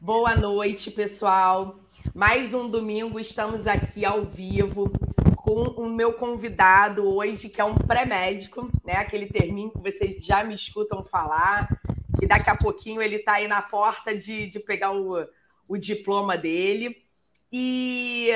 [0.00, 1.80] Boa noite, pessoal.
[2.14, 4.92] Mais um domingo, estamos aqui ao vivo
[5.34, 8.92] com o meu convidado hoje, que é um pré-médico, né?
[8.92, 11.68] Aquele terminho que vocês já me escutam falar,
[12.16, 15.26] que daqui a pouquinho ele está aí na porta de, de pegar o,
[15.66, 16.96] o diploma dele.
[17.50, 18.30] E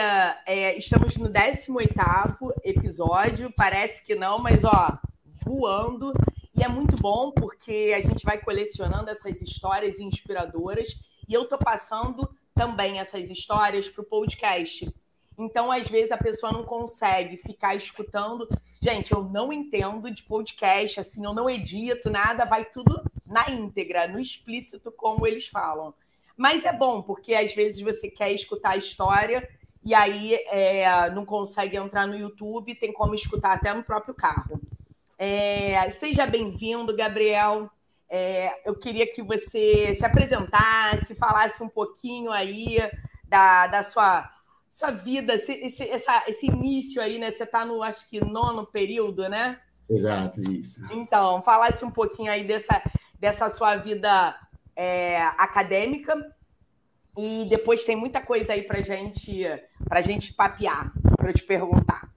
[0.45, 4.99] é, estamos no 18º episódio, parece que não, mas ó,
[5.45, 6.13] voando.
[6.59, 10.97] E é muito bom porque a gente vai colecionando essas histórias inspiradoras
[11.29, 14.93] e eu tô passando também essas histórias para o podcast.
[15.39, 18.47] Então, às vezes, a pessoa não consegue ficar escutando.
[18.81, 24.07] Gente, eu não entendo de podcast, assim, eu não edito nada, vai tudo na íntegra,
[24.07, 25.95] no explícito, como eles falam.
[26.37, 29.49] Mas é bom, porque às vezes você quer escutar a história
[29.85, 34.61] e aí é, não consegue entrar no YouTube, tem como escutar até no próprio carro.
[35.19, 37.71] É, seja bem-vindo, Gabriel.
[38.15, 42.77] É, eu queria que você se apresentasse, falasse um pouquinho aí
[43.27, 44.31] da, da sua,
[44.71, 47.31] sua vida, esse, esse, essa, esse início aí, né?
[47.31, 49.59] Você está no, acho que, nono período, né?
[49.89, 50.83] Exato, isso.
[50.93, 52.83] Então, falasse um pouquinho aí dessa,
[53.19, 54.39] dessa sua vida
[54.77, 56.15] é, acadêmica
[57.17, 59.43] e depois tem muita coisa aí para gente,
[59.91, 62.13] a gente papear, para te perguntar.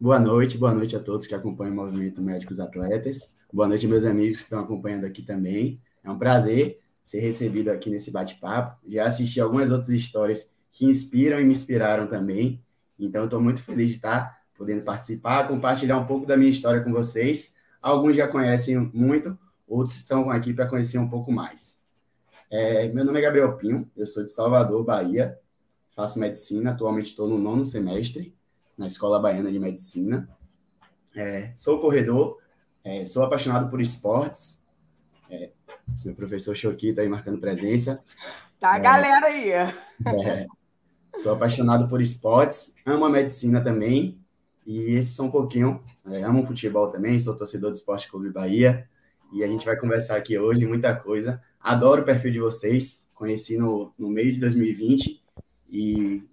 [0.00, 3.36] Boa noite, boa noite a todos que acompanham o Movimento Médicos Atletas.
[3.50, 5.80] Boa noite, meus amigos que estão acompanhando aqui também.
[6.04, 8.78] É um prazer ser recebido aqui nesse bate-papo.
[8.86, 12.62] Já assisti algumas outras histórias que inspiram e me inspiraram também.
[12.98, 16.92] Então, estou muito feliz de estar podendo participar, compartilhar um pouco da minha história com
[16.92, 17.56] vocês.
[17.80, 21.78] Alguns já conhecem muito, outros estão aqui para conhecer um pouco mais.
[22.50, 25.38] É, meu nome é Gabriel Pinho, eu sou de Salvador, Bahia,
[25.92, 28.36] faço medicina, atualmente estou no nono semestre
[28.76, 30.28] na Escola Baiana de Medicina.
[31.16, 32.38] É, sou corredor,
[32.88, 34.62] é, sou apaixonado por esportes.
[35.30, 35.50] É,
[36.04, 38.02] meu professor Choquito aí marcando presença.
[38.58, 39.50] Tá a é, galera aí.
[39.50, 40.46] É,
[41.16, 44.18] sou apaixonado por esportes, amo a medicina também.
[44.66, 45.82] E esses são um pouquinho.
[46.06, 48.88] É, amo futebol também, sou torcedor do Esporte Clube Bahia.
[49.34, 51.42] E a gente vai conversar aqui hoje muita coisa.
[51.60, 55.22] Adoro o perfil de vocês, conheci no, no meio de 2020
[55.68, 56.24] e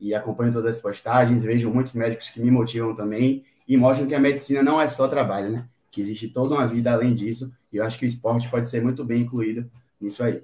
[0.00, 4.14] e acompanho todas as postagens, vejo muitos médicos que me motivam também e mostram que
[4.14, 5.68] a medicina não é só trabalho, né?
[5.94, 8.82] Que existe toda uma vida além disso, e eu acho que o esporte pode ser
[8.82, 10.42] muito bem incluído nisso aí.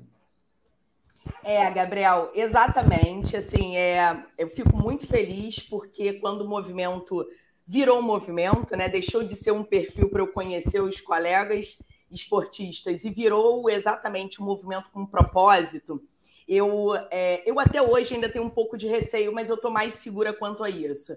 [1.42, 3.36] É, Gabriel, exatamente.
[3.36, 7.26] Assim, é, eu fico muito feliz porque quando o movimento
[7.66, 8.88] virou um movimento, né?
[8.88, 11.78] Deixou de ser um perfil para eu conhecer os colegas
[12.10, 16.02] esportistas e virou exatamente um movimento com um propósito
[16.50, 19.94] eu, é, eu até hoje ainda tenho um pouco de receio, mas eu estou mais
[19.94, 21.16] segura quanto a isso.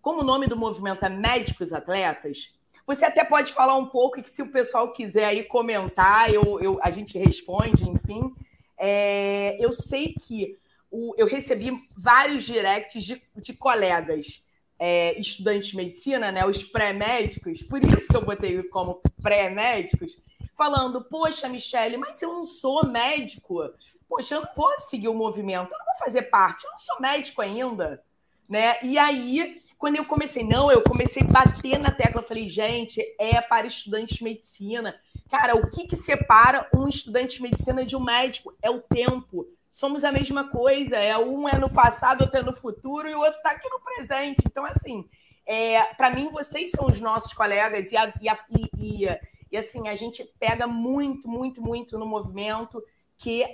[0.00, 2.50] Como o nome do movimento é Médicos Atletas,
[2.94, 6.60] você até pode falar um pouco e que se o pessoal quiser aí comentar, eu,
[6.60, 8.34] eu a gente responde, enfim.
[8.78, 10.58] É, eu sei que
[10.90, 14.44] o, eu recebi vários directs de, de colegas
[14.78, 20.18] é, estudantes de medicina, né, os pré-médicos, por isso que eu botei como pré-médicos,
[20.56, 23.70] falando: Poxa, Michele, mas eu não sou médico
[24.10, 27.00] poxa, eu não vou seguir o movimento, eu não vou fazer parte, eu não sou
[27.00, 28.02] médico ainda,
[28.48, 28.76] né?
[28.82, 33.40] E aí, quando eu comecei, não, eu comecei a bater na tecla, falei, gente, é
[33.40, 34.94] para estudantes de medicina.
[35.30, 38.54] Cara, o que, que separa um estudante de medicina de um médico?
[38.60, 39.48] É o tempo.
[39.70, 43.20] Somos a mesma coisa, é um é no passado, outro é no futuro e o
[43.20, 44.42] outro está aqui no presente.
[44.44, 45.08] Então, assim,
[45.46, 49.18] é, para mim, vocês são os nossos colegas e, a, e, a, e, e,
[49.50, 52.84] e assim, a gente pega muito, muito, muito no movimento
[53.16, 53.46] que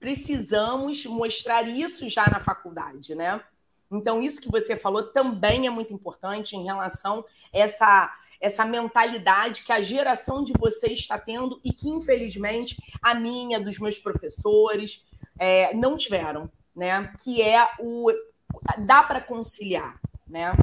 [0.00, 3.40] precisamos mostrar isso já na faculdade, né?
[3.90, 9.64] Então, isso que você falou também é muito importante em relação a essa, essa mentalidade
[9.64, 15.04] que a geração de vocês está tendo e que, infelizmente, a minha, dos meus professores,
[15.38, 17.12] é, não tiveram, né?
[17.22, 18.12] Que é o.
[18.78, 20.54] dá para conciliar, né?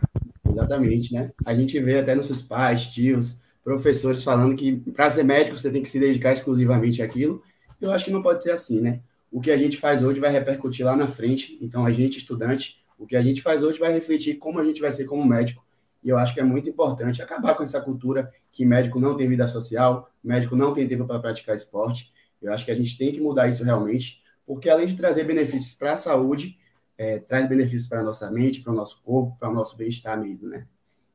[0.48, 1.32] Exatamente, né?
[1.46, 5.82] A gente vê até nossos pais, tios, professores falando que para ser médico você tem
[5.82, 7.42] que se dedicar exclusivamente àquilo.
[7.82, 9.02] Eu acho que não pode ser assim, né?
[9.36, 11.58] o que a gente faz hoje vai repercutir lá na frente.
[11.62, 14.82] Então, a gente, estudante, o que a gente faz hoje vai refletir como a gente
[14.82, 15.66] vai ser como médico.
[16.04, 19.28] E eu acho que é muito importante acabar com essa cultura que médico não tem
[19.28, 22.14] vida social, médico não tem tempo para praticar esporte.
[22.42, 25.74] Eu acho que a gente tem que mudar isso realmente, porque além de trazer benefícios
[25.74, 26.58] para a saúde,
[26.98, 30.20] é, traz benefícios para a nossa mente, para o nosso corpo, para o nosso bem-estar
[30.20, 30.68] mesmo, né?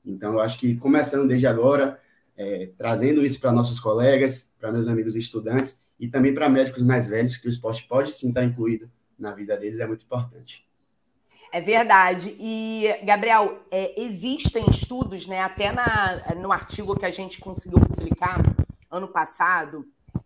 [0.04, 2.00] Então, eu acho que começando desde agora,
[2.36, 7.08] é, trazendo isso para nossos colegas, para meus amigos estudantes, e também para médicos mais
[7.08, 10.66] velhos, que o esporte pode sim estar incluído na vida deles, é muito importante.
[11.52, 12.36] É verdade.
[12.38, 18.40] E, Gabriel, é, existem estudos, né, até na, no artigo que a gente conseguiu publicar
[18.90, 19.84] ano passado,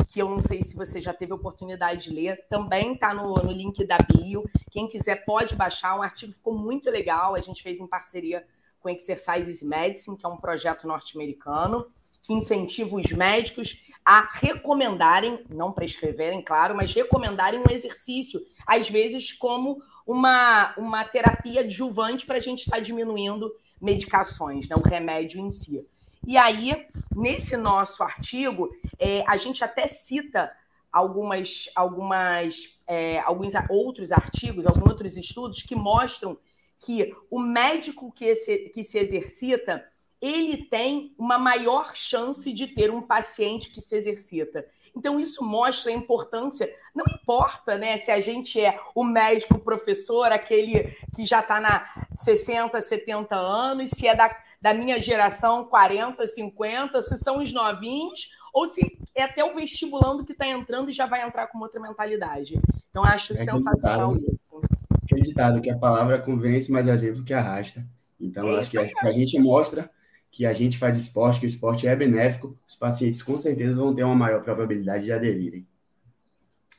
[0.08, 3.50] que eu não sei se você já teve oportunidade de ler, também está no, no
[3.50, 4.44] link da bio.
[4.70, 5.98] Quem quiser pode baixar.
[5.98, 7.34] Um artigo ficou muito legal.
[7.34, 8.44] A gente fez em parceria
[8.80, 11.86] com Exercises Medicine, que é um projeto norte-americano
[12.24, 19.32] que incentiva os médicos a recomendarem, não prescreverem, claro, mas recomendarem um exercício, às vezes
[19.32, 25.40] como uma, uma terapia adjuvante para a gente estar tá diminuindo medicações, né, o remédio
[25.40, 25.86] em si.
[26.26, 30.50] E aí, nesse nosso artigo, é, a gente até cita
[30.90, 36.38] algumas, algumas, é, alguns outros artigos, alguns outros estudos que mostram
[36.80, 38.34] que o médico que,
[38.72, 39.84] que se exercita
[40.20, 44.66] ele tem uma maior chance de ter um paciente que se exercita.
[44.96, 46.72] Então, isso mostra a importância.
[46.94, 51.60] Não importa né, se a gente é o médico, o professor, aquele que já está
[51.60, 54.30] na 60, 70 anos, se é da,
[54.60, 60.24] da minha geração 40, 50, se são os novinhos, ou se é até o vestibulando
[60.24, 62.60] que está entrando e já vai entrar com outra mentalidade.
[62.88, 64.62] Então, acho é sensacional isso.
[65.02, 67.84] Acreditado que a palavra convence, mas é o exemplo que arrasta.
[68.20, 69.90] Então, é, acho que se a gente mostra
[70.34, 73.94] que a gente faz esporte, que o esporte é benéfico, os pacientes com certeza vão
[73.94, 75.64] ter uma maior probabilidade de aderirem.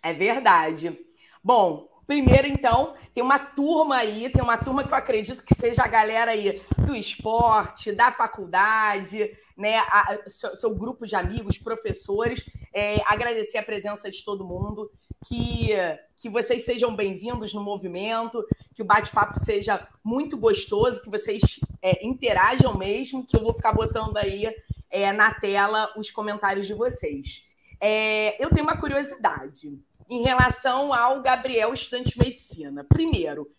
[0.04, 1.00] É verdade.
[1.42, 5.84] Bom, primeiro então, tem uma turma aí, tem uma turma que eu acredito que seja
[5.84, 12.46] a galera aí do esporte, da faculdade, né, a, seu, seu, grupo de amigos, professores,
[12.74, 14.92] é, agradecer a presença de todo mundo,
[15.27, 15.69] que,
[16.18, 21.42] que vocês sejam bem-vindos no movimento, que o bate-papo seja muito gostoso, que vocês
[21.81, 24.45] é, interajam mesmo, que eu vou ficar botando aí
[24.89, 27.44] é, na tela os comentários de vocês.
[27.81, 29.80] É, eu tenho uma curiosidade
[30.10, 32.83] em relação ao Gabriel, estudante de medicina.
[32.83, 33.50] Primeiro,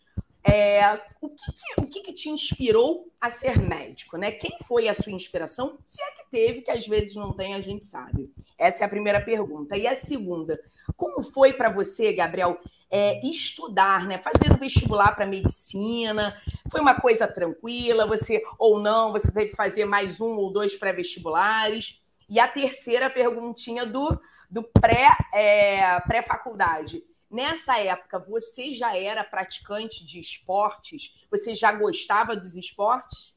[0.48, 4.16] é, o, que, que, o que, que, te inspirou a ser médico?
[4.16, 4.30] Né?
[4.30, 5.76] Quem foi a sua inspiração?
[5.84, 8.32] Se é que teve, que às vezes não tem, a gente sabe.
[8.56, 9.76] Essa é a primeira pergunta.
[9.76, 10.60] E a segunda,
[10.96, 14.18] como foi para você, Gabriel, é, estudar, né?
[14.18, 16.40] fazer o vestibular para medicina?
[16.70, 18.06] Foi uma coisa tranquila?
[18.06, 19.10] Você ou não?
[19.12, 22.00] Você teve que fazer mais um ou dois pré-vestibulares?
[22.28, 24.16] E a terceira perguntinha do,
[24.48, 27.02] do pré, é, pré-faculdade
[27.36, 31.12] Nessa época, você já era praticante de esportes?
[31.30, 33.34] Você já gostava dos esportes?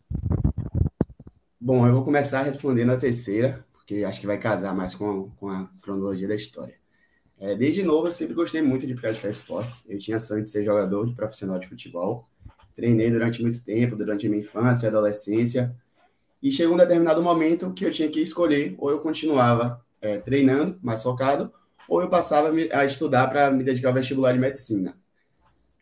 [1.59, 5.49] Bom, eu vou começar respondendo a terceira, porque acho que vai casar mais com, com
[5.49, 6.75] a cronologia da história.
[7.37, 9.85] É, desde novo, eu sempre gostei muito de praticar esportes.
[9.89, 12.25] Eu tinha sonho de ser jogador de profissional de futebol.
[12.73, 15.75] Treinei durante muito tempo, durante a minha infância e adolescência.
[16.41, 20.79] E chegou um determinado momento que eu tinha que escolher, ou eu continuava é, treinando,
[20.81, 21.53] mais focado,
[21.89, 24.95] ou eu passava a estudar para me dedicar ao vestibular de medicina.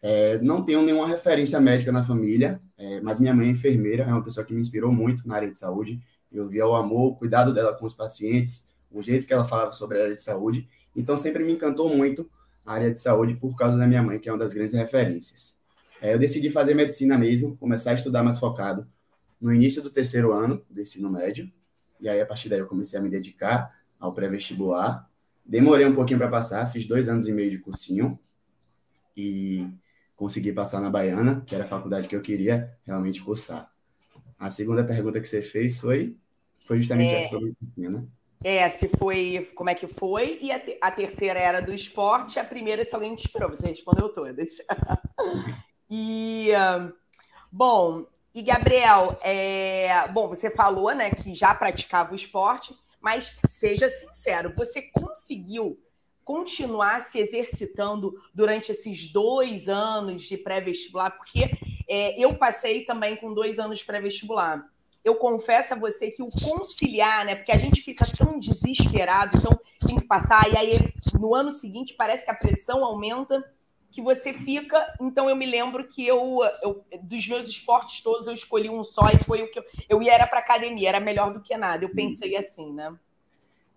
[0.02, 4.08] É, não tenho nenhuma referência médica na família, é, mas minha mãe é enfermeira, é
[4.08, 6.00] uma pessoa que me inspirou muito na área de saúde.
[6.32, 9.74] Eu via o amor, o cuidado dela com os pacientes, o jeito que ela falava
[9.74, 10.66] sobre a área de saúde.
[10.96, 12.30] Então, sempre me encantou muito
[12.66, 15.58] a área de saúde por causa da minha mãe, que é uma das grandes referências.
[16.02, 18.88] É, eu decidi fazer medicina mesmo, começar a estudar mais focado
[19.42, 21.52] no início do terceiro ano do ensino médio.
[22.00, 25.07] E aí, a partir daí, eu comecei a me dedicar ao pré-vestibular
[25.48, 28.20] Demorei um pouquinho para passar, fiz dois anos e meio de cursinho
[29.16, 29.66] e
[30.16, 33.72] consegui passar na Baiana, que era a faculdade que eu queria realmente cursar.
[34.38, 36.18] A segunda pergunta que você fez foi,
[36.66, 38.04] foi justamente é, essa sobre cursinho, né?
[38.44, 42.40] É, se foi, como é que foi, e a, te, a terceira era do esporte,
[42.40, 44.58] a primeira se alguém te esperou, você respondeu todas.
[45.90, 46.50] e,
[47.52, 52.76] bom, e Gabriel, é, bom, você falou, né, que já praticava o esporte,
[53.08, 55.80] mas seja sincero, você conseguiu
[56.26, 61.12] continuar se exercitando durante esses dois anos de pré-vestibular?
[61.12, 61.50] Porque
[61.88, 64.62] é, eu passei também com dois anos de pré-vestibular.
[65.06, 67.36] Eu confesso a você que o conciliar, né?
[67.36, 71.94] Porque a gente fica tão desesperado, então tem que passar, e aí no ano seguinte
[71.94, 73.42] parece que a pressão aumenta
[73.98, 74.78] que você fica.
[75.02, 79.10] Então eu me lembro que eu, eu, dos meus esportes todos eu escolhi um só
[79.10, 81.84] e foi o que eu, eu ia era para academia, era melhor do que nada.
[81.84, 82.94] Eu pensei assim, né?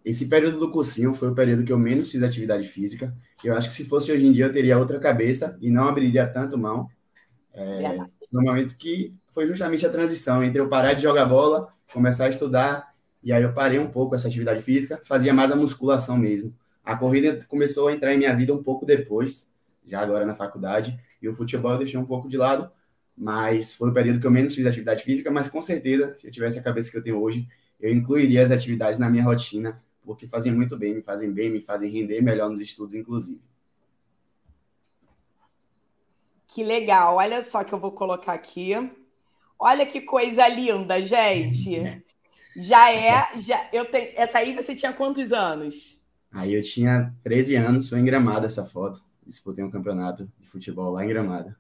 [0.04, 3.16] Esse período do cursinho foi o período que eu menos fiz atividade física.
[3.42, 6.26] Eu acho que se fosse hoje em dia eu teria outra cabeça e não abriria
[6.26, 6.86] tanto mão.
[7.54, 7.96] É,
[8.30, 12.28] no momento que foi justamente a transição entre eu parar de jogar bola, começar a
[12.28, 16.54] estudar, e aí eu parei um pouco essa atividade física, fazia mais a musculação mesmo.
[16.84, 19.49] A corrida começou a entrar em minha vida um pouco depois,
[19.84, 22.70] já agora na faculdade, e o futebol eu deixei um pouco de lado,
[23.16, 26.30] mas foi o período que eu menos fiz atividade física, mas com certeza, se eu
[26.30, 27.46] tivesse a cabeça que eu tenho hoje,
[27.78, 31.60] eu incluiria as atividades na minha rotina, porque fazem muito bem, me fazem bem, me
[31.60, 33.40] fazem render melhor nos estudos, inclusive.
[36.48, 38.72] Que legal, olha só que eu vou colocar aqui.
[39.58, 42.02] Olha que coisa linda, gente.
[42.56, 44.10] Já é, já eu tenho.
[44.16, 46.02] Essa aí você tinha quantos anos?
[46.32, 49.02] Aí eu tinha 13 anos, foi em Gramado essa foto.
[49.30, 51.54] Disputei um campeonato de futebol lá em Gramado.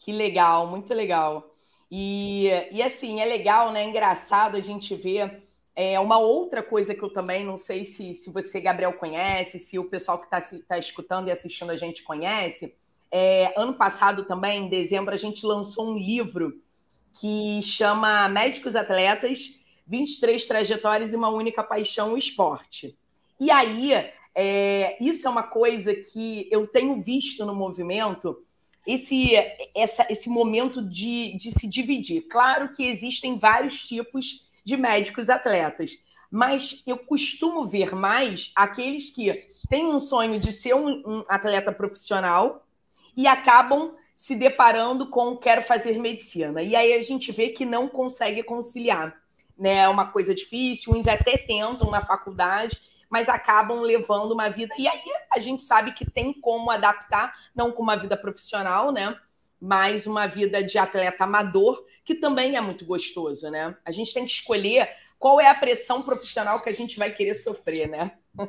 [0.00, 1.54] Que legal, muito legal.
[1.88, 3.84] E, e assim, é legal, né?
[3.84, 5.44] Engraçado a gente ver
[5.76, 9.78] é, uma outra coisa que eu também não sei se, se você, Gabriel, conhece, se
[9.78, 12.74] o pessoal que está tá escutando e assistindo a gente conhece.
[13.12, 16.60] É, ano passado também, em dezembro, a gente lançou um livro
[17.14, 22.98] que chama Médicos Atletas, 23 trajetórias e uma única paixão, o esporte.
[23.38, 23.92] E aí,
[24.34, 28.42] é, isso é uma coisa que eu tenho visto no movimento,
[28.86, 29.32] esse,
[29.76, 32.22] essa, esse momento de, de se dividir.
[32.22, 35.98] Claro que existem vários tipos de médicos atletas,
[36.30, 39.32] mas eu costumo ver mais aqueles que
[39.68, 42.66] têm um sonho de ser um, um atleta profissional
[43.16, 46.62] e acabam se deparando com quero fazer medicina.
[46.62, 49.20] E aí a gente vê que não consegue conciliar.
[49.58, 49.78] Né?
[49.78, 52.80] É uma coisa difícil, uns até tentam na faculdade,
[53.12, 54.74] mas acabam levando uma vida.
[54.78, 59.14] E aí a gente sabe que tem como adaptar, não com uma vida profissional, né?
[59.60, 63.76] Mas uma vida de atleta amador, que também é muito gostoso, né?
[63.84, 64.88] A gente tem que escolher
[65.18, 68.12] qual é a pressão profissional que a gente vai querer sofrer, né?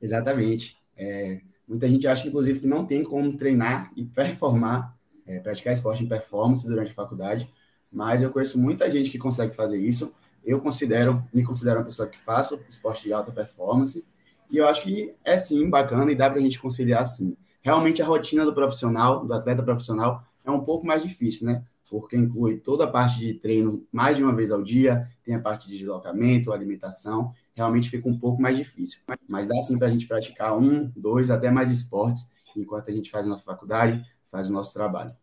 [0.00, 0.78] É, exatamente.
[0.96, 4.94] É, Muita gente acha, inclusive, que não tem como treinar e performar,
[5.26, 7.50] é, praticar esporte em performance durante a faculdade,
[7.90, 10.14] mas eu conheço muita gente que consegue fazer isso.
[10.44, 14.06] Eu considero, me considero uma pessoa que faço esporte de alta performance,
[14.50, 17.36] e eu acho que é sim bacana e dá para a gente conciliar sim.
[17.62, 21.64] Realmente a rotina do profissional, do atleta profissional, é um pouco mais difícil, né?
[21.88, 25.40] Porque inclui toda a parte de treino mais de uma vez ao dia, tem a
[25.40, 29.00] parte de deslocamento, alimentação, realmente fica um pouco mais difícil.
[29.28, 33.10] Mas dá sim para a gente praticar um, dois, até mais esportes, enquanto a gente
[33.10, 35.14] faz a nossa faculdade, faz o nosso trabalho.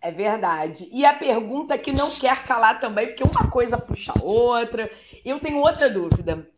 [0.00, 0.88] É verdade.
[0.92, 4.90] E a pergunta que não quer calar também, porque uma coisa puxa a outra.
[5.24, 6.48] Eu tenho outra dúvida.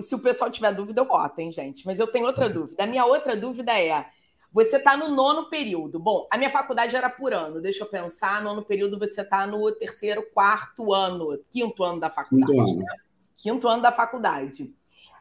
[0.00, 1.86] Se o pessoal tiver dúvida, eu boto, hein, gente?
[1.86, 2.82] Mas eu tenho outra dúvida.
[2.82, 4.06] A minha outra dúvida é:
[4.52, 6.00] você está no nono período.
[6.00, 8.42] Bom, a minha faculdade era por ano, deixa eu pensar.
[8.42, 12.52] Nono período, você está no terceiro, quarto ano, quinto ano da faculdade.
[12.52, 12.78] Quinto ano.
[12.80, 12.96] Né?
[13.40, 14.74] quinto ano da faculdade,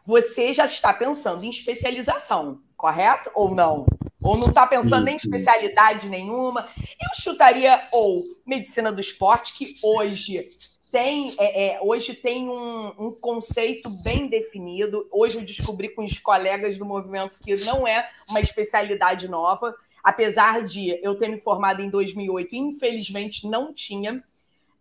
[0.06, 3.32] você já está pensando em especialização, correto?
[3.34, 3.86] Ou não?
[4.22, 6.70] Ou não está pensando em especialidade nenhuma?
[6.78, 10.50] Eu chutaria ou medicina do esporte, que hoje
[10.92, 15.08] tem, é, é, hoje tem um, um, conceito bem definido.
[15.12, 19.74] Hoje eu descobri com os colegas do movimento que não é uma especialidade nova,
[20.04, 24.24] apesar de eu ter me formado em 2008, infelizmente não tinha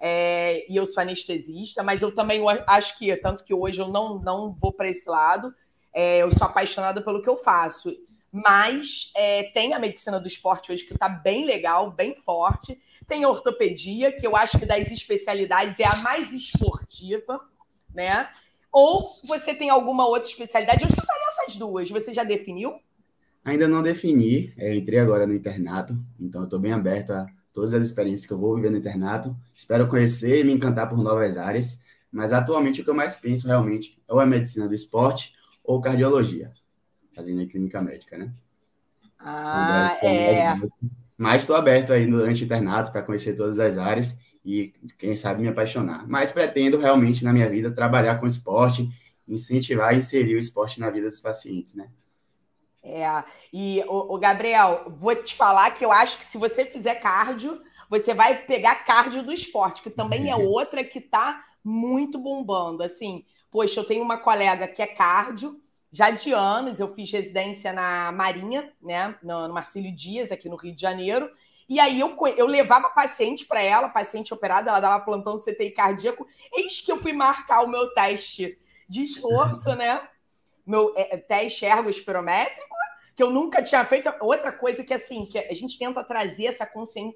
[0.00, 4.18] é, e eu sou anestesista, mas eu também acho que, tanto que hoje eu não,
[4.18, 5.52] não vou para esse lado,
[5.92, 7.94] é, eu sou apaixonada pelo que eu faço.
[8.30, 12.78] Mas é, tem a medicina do esporte hoje que está bem legal, bem forte.
[13.06, 17.40] Tem a ortopedia, que eu acho que das especialidades é a mais esportiva,
[17.94, 18.28] né?
[18.70, 20.84] Ou você tem alguma outra especialidade?
[20.84, 21.90] Eu chutaria essas duas.
[21.90, 22.74] Você já definiu?
[23.44, 24.52] Ainda não defini.
[24.58, 28.32] Eu entrei agora no internato, então eu estou bem aberto a todas as experiências que
[28.32, 29.34] eu vou viver no internato.
[29.54, 31.80] Espero conhecer e me encantar por novas áreas,
[32.12, 35.32] mas atualmente o que eu mais penso realmente ou é medicina do esporte
[35.64, 36.52] ou cardiologia,
[37.18, 38.32] fazendo a clínica médica, né?
[39.18, 40.54] Ah, é.
[41.16, 45.42] Mas estou aberto aí durante o internato para conhecer todas as áreas e, quem sabe,
[45.42, 46.06] me apaixonar.
[46.06, 48.88] Mas pretendo realmente na minha vida trabalhar com esporte,
[49.26, 51.90] incentivar e inserir o esporte na vida dos pacientes, né?
[52.80, 56.94] É, e o, o, Gabriel, vou te falar que eu acho que se você fizer
[56.94, 57.60] cardio,
[57.90, 60.46] você vai pegar cardio do esporte, que também é uhum.
[60.48, 62.84] outra que tá muito bombando.
[62.84, 65.60] Assim, poxa, eu tenho uma colega que é cardio,
[65.90, 70.74] já de anos, eu fiz residência na Marinha, né, no, Marcílio Dias, aqui no Rio
[70.74, 71.30] de Janeiro.
[71.68, 76.26] E aí eu, eu levava paciente para ela, paciente operada, ela dava plantão CTI cardíaco.
[76.54, 80.06] Eis que eu fui marcar o meu teste de esforço, né?
[80.66, 82.78] Meu é, teste ergospirométrico
[83.18, 84.08] que eu nunca tinha feito.
[84.20, 86.64] Outra coisa que, assim, que a gente tenta trazer essa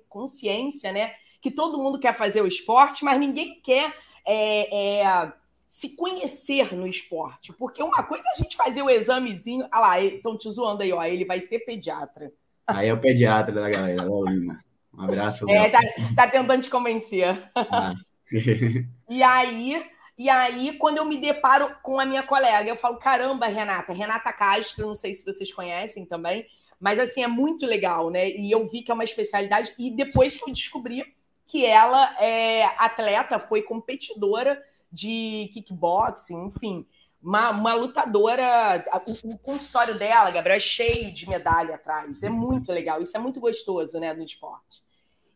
[0.09, 1.15] consciência, né?
[1.41, 3.95] Que todo mundo quer fazer o esporte, mas ninguém quer
[4.27, 5.33] é, é,
[5.73, 7.51] se conhecer no esporte.
[7.55, 9.67] Porque uma coisa é a gente fazer o examezinho.
[9.73, 11.03] Ah lá, estão te zoando aí, ó.
[11.03, 12.31] Ele vai ser pediatra.
[12.67, 14.63] Aí é o pediatra da galera, Léo Lima.
[14.93, 15.49] Um abraço.
[15.49, 15.81] É, tá,
[16.15, 17.51] tá, tentando te convencer.
[17.57, 17.95] Ah.
[19.09, 19.83] e aí,
[20.19, 24.31] e aí, quando eu me deparo com a minha colega, eu falo: caramba, Renata, Renata
[24.31, 26.45] Castro, não sei se vocês conhecem também,
[26.79, 28.29] mas assim, é muito legal, né?
[28.29, 31.03] E eu vi que é uma especialidade, e depois que eu descobri
[31.47, 34.63] que ela é atleta, foi competidora
[34.93, 36.87] de kickboxing, enfim,
[37.23, 38.85] uma, uma lutadora.
[39.07, 42.23] O, o consultório dela, Gabriel, é cheio de medalha atrás.
[42.23, 44.83] É muito legal, isso é muito gostoso, né, no esporte.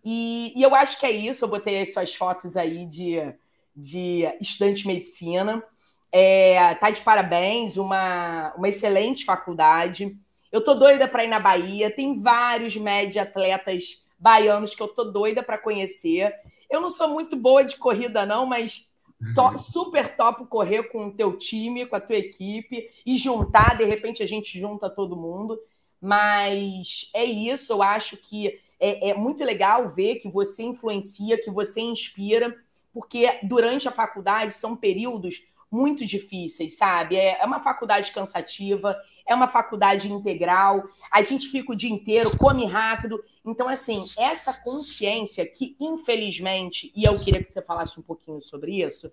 [0.05, 3.35] E, e eu acho que é isso, eu botei as suas fotos aí de
[3.77, 5.63] de estudante de medicina.
[6.11, 10.17] É, tá de parabéns, uma, uma excelente faculdade.
[10.51, 11.91] Eu tô doida para ir na Bahia.
[11.91, 16.33] Tem vários média atletas baianos que eu tô doida para conhecer.
[16.71, 18.91] Eu não sou muito boa de corrida, não, mas
[19.35, 23.85] to super topo correr com o teu time, com a tua equipe e juntar, de
[23.85, 25.58] repente a gente junta todo mundo.
[26.00, 31.50] Mas é isso, eu acho que é, é muito legal ver que você influencia, que
[31.50, 32.54] você inspira,
[32.92, 37.16] porque durante a faculdade são períodos muito difíceis, sabe?
[37.16, 38.96] É, é uma faculdade cansativa,
[39.26, 43.23] é uma faculdade integral, a gente fica o dia inteiro, come rápido.
[43.45, 48.83] Então, assim, essa consciência que, infelizmente, e eu queria que você falasse um pouquinho sobre
[48.83, 49.12] isso,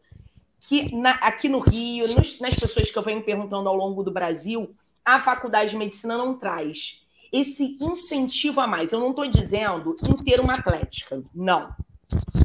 [0.61, 4.11] que na, aqui no Rio, nos, nas pessoas que eu venho perguntando ao longo do
[4.11, 7.01] Brasil, a faculdade de medicina não traz
[7.31, 8.91] esse incentivo a mais.
[8.91, 11.75] Eu não estou dizendo em ter uma atlética, não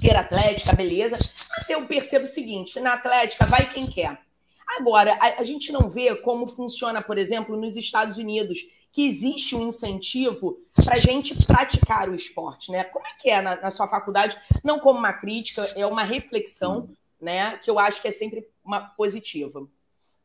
[0.01, 1.19] ter atlética, beleza.
[1.51, 4.21] Mas eu percebo o seguinte: na atlética vai quem quer.
[4.69, 8.59] Agora, a, a, gente não vê como funciona, por exemplo, nos Estados Unidos,
[8.93, 12.85] que existe um incentivo para a gente praticar o esporte, né?
[12.85, 14.37] Como é que é na, na, sua faculdade?
[14.63, 17.57] Não como uma crítica, é uma reflexão, né?
[17.57, 19.67] Que eu acho que é sempre uma positiva.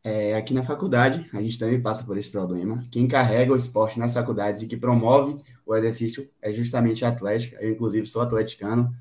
[0.03, 2.85] É, aqui na faculdade, a gente também passa por esse problema.
[2.91, 7.57] Quem carrega o esporte nas faculdades e que promove o exercício é justamente a atlética.
[7.61, 8.93] Eu, inclusive, sou atleticano,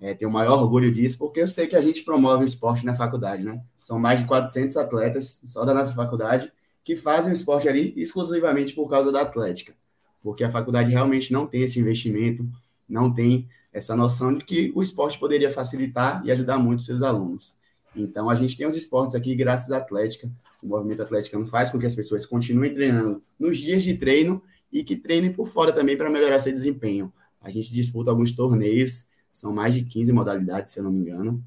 [0.00, 2.86] é, tenho o maior orgulho disso, porque eu sei que a gente promove o esporte
[2.86, 3.62] na faculdade, né?
[3.78, 6.50] São mais de 400 atletas só da nossa faculdade
[6.82, 9.74] que fazem o esporte ali exclusivamente por causa da atlética,
[10.22, 12.48] porque a faculdade realmente não tem esse investimento,
[12.88, 17.58] não tem essa noção de que o esporte poderia facilitar e ajudar muito seus alunos.
[17.94, 20.30] Então, a gente tem os esportes aqui graças à atlética.
[20.62, 24.42] O movimento atleticano faz com que as pessoas continuem treinando nos dias de treino
[24.72, 27.12] e que treinem por fora também para melhorar seu desempenho.
[27.40, 31.44] A gente disputa alguns torneios são mais de 15 modalidades, se eu não me engano.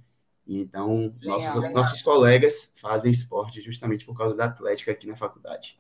[0.47, 5.79] Então, nossos, nossos colegas fazem esporte justamente por causa da atlética aqui na faculdade.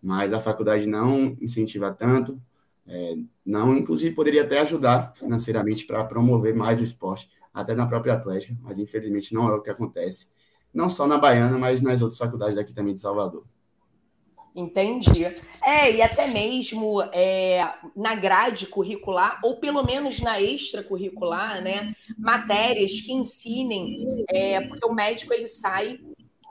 [0.00, 2.40] Mas a faculdade não incentiva tanto,
[2.86, 8.14] é, não, inclusive, poderia até ajudar financeiramente para promover mais o esporte, até na própria
[8.14, 10.30] atlética, mas infelizmente não é o que acontece.
[10.72, 13.44] Não só na Baiana, mas nas outras faculdades daqui também de Salvador.
[14.56, 15.26] Entendi.
[15.62, 17.60] É, e até mesmo é,
[17.94, 21.94] na grade curricular, ou pelo menos na extracurricular, né?
[22.16, 26.00] Matérias que ensinem, é, porque o médico ele sai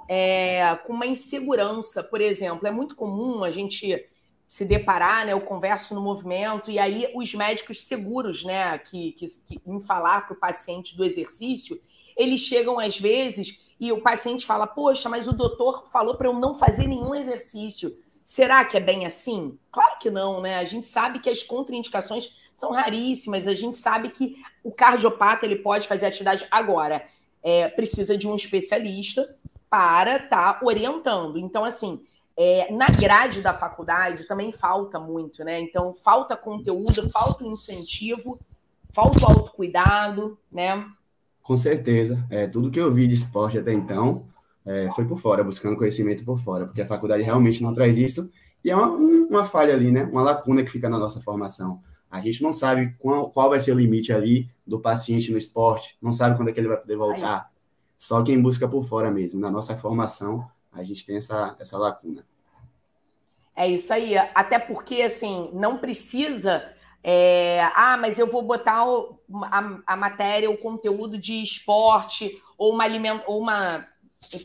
[0.08, 2.68] é, com uma insegurança, por exemplo.
[2.68, 4.06] É muito comum a gente
[4.48, 5.34] se deparar, né?
[5.34, 10.28] Eu converso no movimento, e aí os médicos seguros, né, que, que, que em falar
[10.28, 11.82] para o paciente do exercício,
[12.15, 16.33] eles chegam às vezes e o paciente fala: Poxa, mas o doutor falou para eu
[16.33, 17.97] não fazer nenhum exercício.
[18.23, 19.57] Será que é bem assim?
[19.71, 20.57] Claro que não, né?
[20.57, 25.57] A gente sabe que as contraindicações são raríssimas, a gente sabe que o cardiopata ele
[25.57, 27.05] pode fazer atividade agora.
[27.43, 29.38] É, precisa de um especialista
[29.69, 31.38] para estar tá orientando.
[31.38, 32.03] Então, assim,
[32.35, 35.59] é, na grade da faculdade também falta muito, né?
[35.59, 38.39] Então, falta conteúdo, falta incentivo,
[38.91, 40.89] falta autocuidado, né?
[41.45, 42.25] Com certeza.
[42.27, 44.25] É, tudo que eu vi de esporte até então
[44.65, 48.31] é, foi por fora, buscando conhecimento por fora, porque a faculdade realmente não traz isso.
[48.63, 50.05] E é uma, uma falha ali, né?
[50.05, 51.84] Uma lacuna que fica na nossa formação.
[52.10, 55.95] A gente não sabe qual, qual vai ser o limite ali do paciente no esporte,
[56.01, 57.41] não sabe quando é que ele vai poder voltar.
[57.41, 57.55] Aí.
[57.95, 59.39] Só quem busca por fora mesmo.
[59.39, 62.23] Na nossa formação, a gente tem essa, essa lacuna.
[63.55, 64.17] É isso aí.
[64.34, 66.63] Até porque, assim, não precisa
[67.08, 72.74] é, ah, mas eu vou botar o, a, a, matéria, o conteúdo de esporte ou
[72.74, 72.86] uma,
[73.28, 73.88] ou uma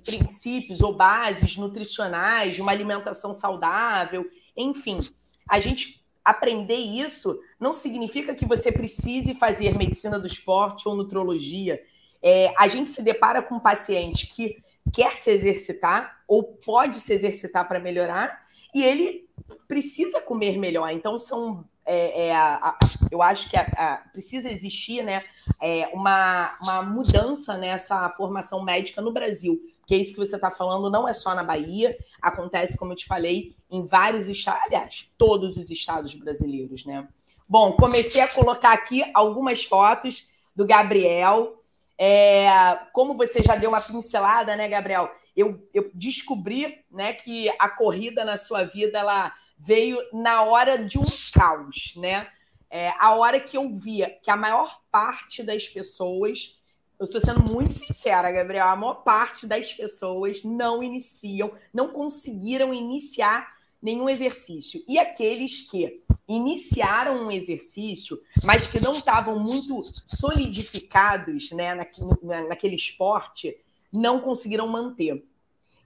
[0.05, 5.01] princípios ou bases nutricionais uma alimentação saudável, enfim.
[5.49, 11.83] A gente aprender isso não significa que você precise fazer medicina do esporte ou nutrologia.
[12.23, 17.11] É, a gente se depara com um paciente que quer se exercitar ou pode se
[17.11, 18.44] exercitar para melhorar
[18.75, 19.31] e ele
[19.66, 20.90] precisa comer melhor.
[20.90, 22.79] Então, são é, é, a, a,
[23.11, 25.24] eu acho que a, precisa existir né,
[25.61, 29.61] é, uma, uma mudança nessa formação médica no Brasil.
[29.85, 32.96] Que é isso que você está falando, não é só na Bahia, acontece, como eu
[32.96, 37.09] te falei, em vários estados, aliás, todos os estados brasileiros, né?
[37.48, 41.61] Bom, comecei a colocar aqui algumas fotos do Gabriel.
[41.98, 42.48] É,
[42.92, 45.11] como você já deu uma pincelada, né, Gabriel?
[45.37, 50.99] Eu, eu descobri né, que a corrida na sua vida ela veio na hora de
[50.99, 52.27] um caos, né?
[52.70, 56.59] É, a hora que eu via que a maior parte das pessoas,
[56.99, 62.73] eu estou sendo muito sincera, Gabriel, a maior parte das pessoas não iniciam, não conseguiram
[62.73, 64.83] iniciar nenhum exercício.
[64.88, 72.77] E aqueles que iniciaram um exercício, mas que não estavam muito solidificados né, naquele, naquele
[72.77, 73.59] esporte,
[73.92, 75.25] não conseguiram manter.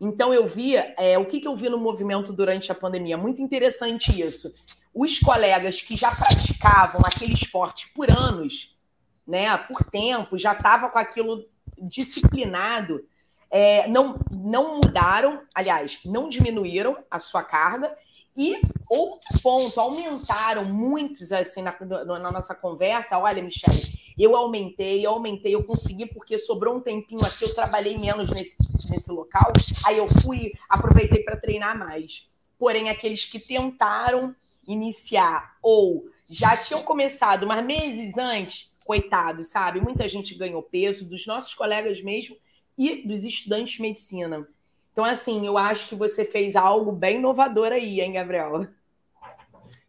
[0.05, 3.17] Então eu vi, é, o que, que eu vi no movimento durante a pandemia?
[3.17, 4.55] Muito interessante isso.
[4.93, 8.77] Os colegas que já praticavam aquele esporte por anos,
[9.27, 11.47] né, por tempo, já estava com aquilo
[11.79, 13.03] disciplinado,
[13.51, 17.97] é, não, não mudaram, aliás, não diminuíram a sua carga
[18.37, 21.75] e outro ponto, aumentaram muitos assim na,
[22.21, 23.19] na nossa conversa.
[23.19, 23.83] Olha, Michelle,
[24.19, 28.57] eu aumentei, eu aumentei, eu consegui porque sobrou um tempinho aqui, eu trabalhei menos nesse,
[28.89, 29.53] nesse local,
[29.85, 32.29] aí eu fui, aproveitei para treinar mais.
[32.59, 34.35] Porém, aqueles que tentaram
[34.67, 39.81] iniciar ou já tinham começado, mas meses antes, coitados, sabe?
[39.81, 42.37] Muita gente ganhou peso, dos nossos colegas mesmo
[42.79, 44.47] e dos estudantes de medicina.
[44.93, 48.69] Então, assim, eu acho que você fez algo bem inovador aí, hein, Gabriel?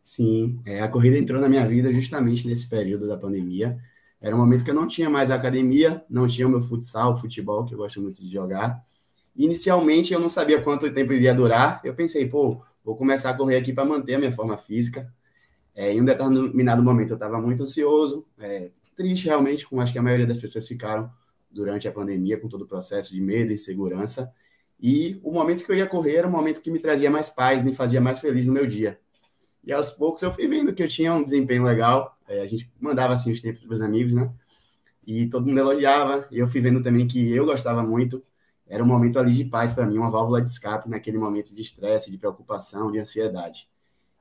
[0.03, 3.79] Sim, é, a corrida entrou na minha vida justamente nesse período da pandemia.
[4.25, 7.63] Era um momento que eu não tinha mais academia, não tinha o meu futsal, futebol,
[7.63, 8.83] que eu gosto muito de jogar.
[9.35, 11.79] Inicialmente, eu não sabia quanto tempo iria durar.
[11.83, 15.13] Eu pensei, pô, vou começar a correr aqui para manter a minha forma física.
[15.75, 19.99] É, em um determinado momento, eu estava muito ansioso, é, triste realmente, como acho que
[19.99, 21.07] a maioria das pessoas ficaram
[21.51, 24.33] durante a pandemia, com todo o processo de medo e insegurança.
[24.81, 27.63] E o momento que eu ia correr era o momento que me trazia mais paz,
[27.63, 28.99] me fazia mais feliz no meu dia.
[29.63, 32.14] E aos poucos eu fui vendo que eu tinha um desempenho legal.
[32.27, 34.31] É, a gente mandava assim os tempos para os amigos, né?
[35.05, 36.27] E todo mundo elogiava.
[36.31, 38.23] E eu fui vendo também que eu gostava muito.
[38.67, 41.61] Era um momento ali de paz para mim, uma válvula de escape naquele momento de
[41.61, 43.69] estresse, de preocupação, de ansiedade.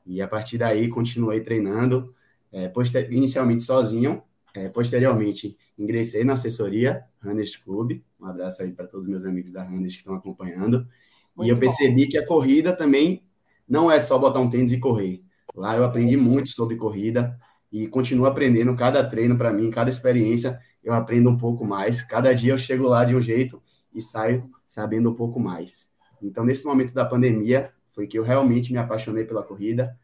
[0.04, 2.14] E a partir daí continuei treinando,
[2.52, 2.70] é,
[3.10, 4.22] inicialmente sozinho,
[4.54, 8.02] é, posteriormente ingressei na assessoria Runners Club.
[8.20, 10.86] Um abraço aí para todos os meus amigos da Runners que estão acompanhando.
[11.34, 12.10] Muito e eu percebi bom.
[12.10, 13.24] que a corrida também
[13.66, 15.22] não é só botar um tênis e correr.
[15.54, 17.38] Lá eu aprendi muito sobre corrida
[17.74, 22.00] e continuo aprendendo cada treino para mim, cada experiência eu aprendo um pouco mais.
[22.02, 23.60] Cada dia eu chego lá de um jeito
[23.92, 25.90] e saio sabendo um pouco mais.
[26.22, 29.98] Então, nesse momento da pandemia, foi que eu realmente me apaixonei pela corrida.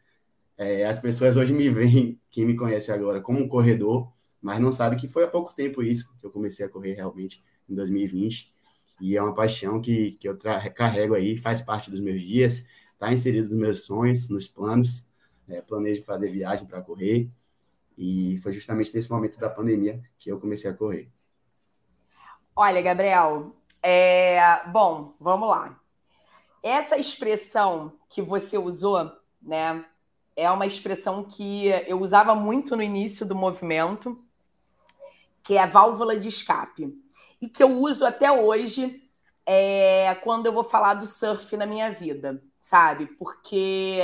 [0.57, 4.73] É, as pessoas hoje me veem, quem me conhece agora, como um corredor, mas não
[4.73, 8.53] sabe que foi há pouco tempo isso que eu comecei a correr realmente, em 2020.
[8.99, 10.37] E é uma paixão que, que eu
[10.75, 15.09] carrego aí, faz parte dos meus dias, está inserido nos meus sonhos, nos planos.
[15.47, 17.29] É, planejo fazer viagem para correr.
[18.03, 21.07] E foi justamente nesse momento da pandemia que eu comecei a correr.
[22.55, 24.67] Olha, Gabriel, é...
[24.69, 25.79] bom, vamos lá.
[26.63, 29.85] Essa expressão que você usou, né,
[30.35, 34.19] é uma expressão que eu usava muito no início do movimento,
[35.43, 36.99] que é a válvula de escape.
[37.39, 39.07] E que eu uso até hoje
[39.45, 43.05] é, quando eu vou falar do surf na minha vida, sabe?
[43.05, 44.01] Porque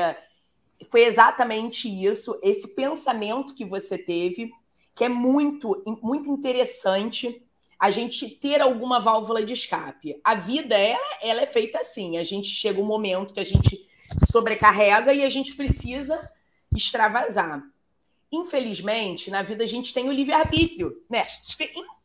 [0.89, 4.51] foi exatamente isso, esse pensamento que você teve,
[4.95, 7.41] que é muito, muito interessante
[7.79, 10.19] a gente ter alguma válvula de escape.
[10.23, 13.87] A vida, ela, ela é feita assim, a gente chega um momento que a gente
[14.29, 16.31] sobrecarrega e a gente precisa
[16.75, 17.61] extravasar.
[18.31, 21.25] Infelizmente, na vida a gente tem o livre-arbítrio, né?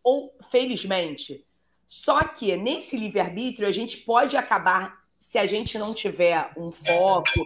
[0.04, 1.44] Ou felizmente.
[1.86, 7.44] Só que nesse livre-arbítrio a gente pode acabar, se a gente não tiver um foco,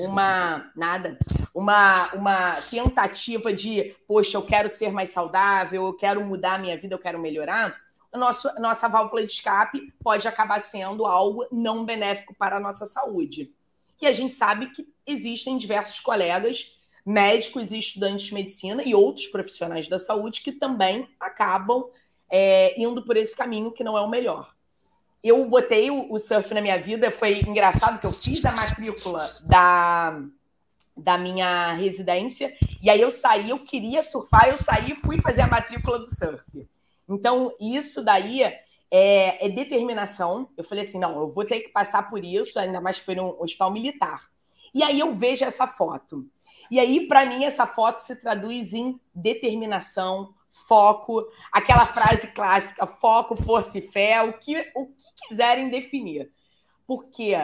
[0.00, 1.18] uma nada,
[1.54, 6.76] uma uma tentativa de, poxa, eu quero ser mais saudável, eu quero mudar a minha
[6.76, 7.80] vida, eu quero melhorar,
[8.12, 13.52] nosso, nossa válvula de escape pode acabar sendo algo não benéfico para a nossa saúde.
[14.00, 19.26] E a gente sabe que existem diversos colegas médicos e estudantes de medicina e outros
[19.26, 21.84] profissionais da saúde que também acabam
[22.30, 24.53] é, indo por esse caminho que não é o melhor.
[25.24, 29.34] Eu botei o, o surf na minha vida, foi engraçado que eu fiz a matrícula
[29.42, 30.20] da,
[30.94, 35.40] da minha residência, e aí eu saí, eu queria surfar, eu saí e fui fazer
[35.40, 36.68] a matrícula do surf.
[37.08, 40.48] Então, isso daí é, é, determinação.
[40.56, 43.36] Eu falei assim: não, eu vou ter que passar por isso, ainda mais foi no
[43.42, 44.30] hospital militar.
[44.72, 46.26] E aí eu vejo essa foto.
[46.70, 50.32] E aí, para mim, essa foto se traduz em determinação,
[50.68, 56.30] foco, aquela frase clássica, foco, força e fé, o que, o que quiserem definir.
[56.86, 57.36] Porque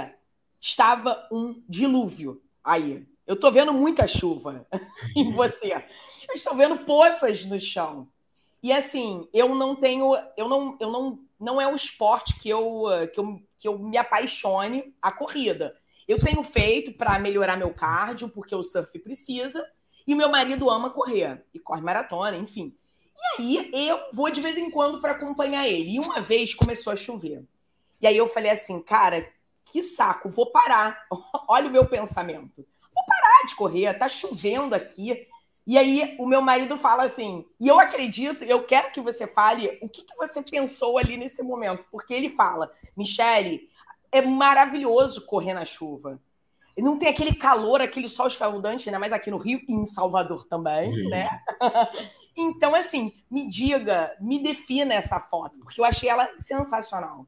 [0.61, 3.07] estava um dilúvio aí.
[3.27, 4.67] Eu estou vendo muita chuva
[5.17, 5.75] em você.
[6.29, 8.09] Eu estou vendo poças no chão.
[8.63, 12.85] E assim, eu não tenho, eu não, eu não, não é um esporte que eu,
[13.13, 15.77] que eu, que eu me apaixone a corrida.
[16.07, 19.65] Eu tenho feito para melhorar meu cardio, porque o surf precisa,
[20.07, 22.77] e meu marido ama correr, e corre maratona, enfim.
[23.39, 25.97] E aí eu vou de vez em quando para acompanhar ele.
[25.97, 27.45] E uma vez começou a chover.
[28.01, 29.29] E aí eu falei assim, cara,
[29.65, 31.07] que saco, vou parar.
[31.49, 32.67] Olha o meu pensamento.
[32.95, 35.27] Vou parar de correr, tá chovendo aqui.
[35.67, 39.79] E aí o meu marido fala assim, e eu acredito, eu quero que você fale
[39.83, 43.69] o que, que você pensou ali nesse momento, porque ele fala, Michele,
[44.11, 46.21] é maravilhoso correr na chuva.
[46.77, 50.47] Não tem aquele calor, aquele sol escaldante, ainda mais aqui no Rio e em Salvador
[50.47, 51.11] também, uhum.
[51.11, 51.29] né?
[52.37, 57.27] então, assim, me diga, me defina essa foto, porque eu achei ela sensacional.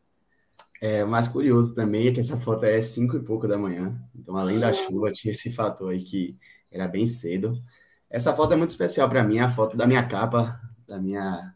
[0.80, 3.94] É, o mais curioso também é que essa foto é cinco e pouco da manhã.
[4.14, 6.36] Então, além da chuva, tinha esse fator aí que
[6.70, 7.62] era bem cedo.
[8.10, 11.54] Essa foto é muito especial para mim, a foto da minha capa, da minha,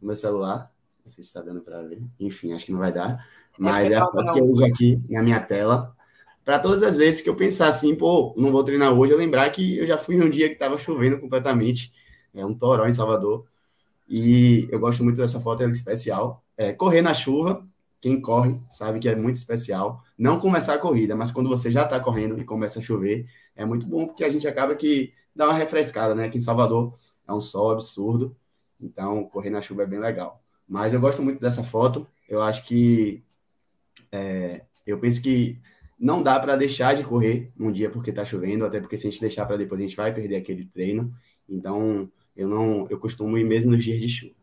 [0.00, 0.72] do meu celular.
[1.04, 2.00] Não sei se está dando para ver.
[2.20, 3.26] Enfim, acho que não vai dar.
[3.58, 5.94] Mas é, é a foto que eu uso aqui na minha tela.
[6.44, 9.50] Para todas as vezes que eu pensar assim, pô, não vou treinar hoje, eu lembrar
[9.50, 11.92] que eu já fui um dia que estava chovendo completamente.
[12.34, 13.46] É um toró em Salvador.
[14.08, 16.42] E eu gosto muito dessa foto, ela é especial.
[16.56, 17.66] É, correr na chuva,
[18.00, 20.02] quem corre sabe que é muito especial.
[20.18, 23.64] Não começar a corrida, mas quando você já está correndo e começa a chover, é
[23.64, 26.24] muito bom, porque a gente acaba que dá uma refrescada, né?
[26.26, 26.94] Aqui em Salvador
[27.26, 28.36] é um sol absurdo,
[28.80, 30.42] então correr na chuva é bem legal.
[30.68, 33.22] Mas eu gosto muito dessa foto, eu acho que.
[34.10, 35.60] É, eu penso que
[35.98, 39.10] não dá para deixar de correr num dia porque está chovendo, até porque se a
[39.10, 41.14] gente deixar para depois a gente vai perder aquele treino.
[41.48, 44.34] Então, eu não, eu costumo ir mesmo nos dias de chuva.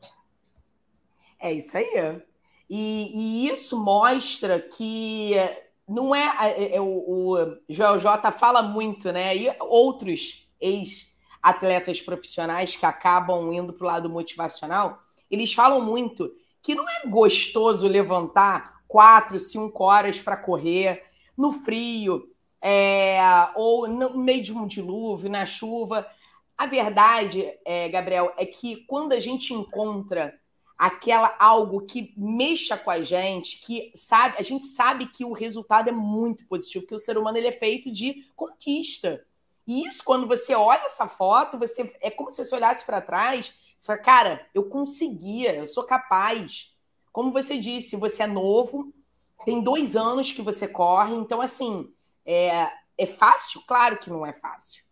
[1.40, 2.22] É isso aí.
[2.70, 5.34] E, e isso mostra que
[5.88, 9.36] não é, é, é o, o Joel J fala muito, né?
[9.36, 16.32] E outros ex-atletas profissionais que acabam indo para o lado motivacional, eles falam muito
[16.62, 21.04] que não é gostoso levantar quatro, cinco horas para correr
[21.36, 22.30] no frio,
[22.62, 23.20] é,
[23.56, 26.06] ou no meio de um dilúvio, na chuva.
[26.58, 30.34] A verdade, é, Gabriel, é que quando a gente encontra
[30.76, 35.90] aquela algo que mexa com a gente, que sabe, a gente sabe que o resultado
[35.90, 39.24] é muito positivo, que o ser humano ele é feito de conquista.
[39.68, 43.60] E isso, quando você olha essa foto, você é como se você olhasse para trás,
[43.78, 46.76] você fala, cara, eu conseguia, eu sou capaz.
[47.12, 48.92] Como você disse, você é novo,
[49.46, 51.94] tem dois anos que você corre, então assim,
[52.26, 53.62] é, é fácil?
[53.68, 54.87] Claro que não é fácil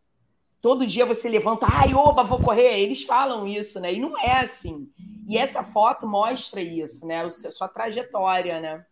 [0.65, 2.79] todo dia você levanta, ai, oba, vou correr.
[2.79, 3.93] Eles falam isso, né?
[3.93, 4.89] E não é assim.
[5.29, 7.21] E essa foto mostra isso, né?
[7.21, 8.83] A sua trajetória, né?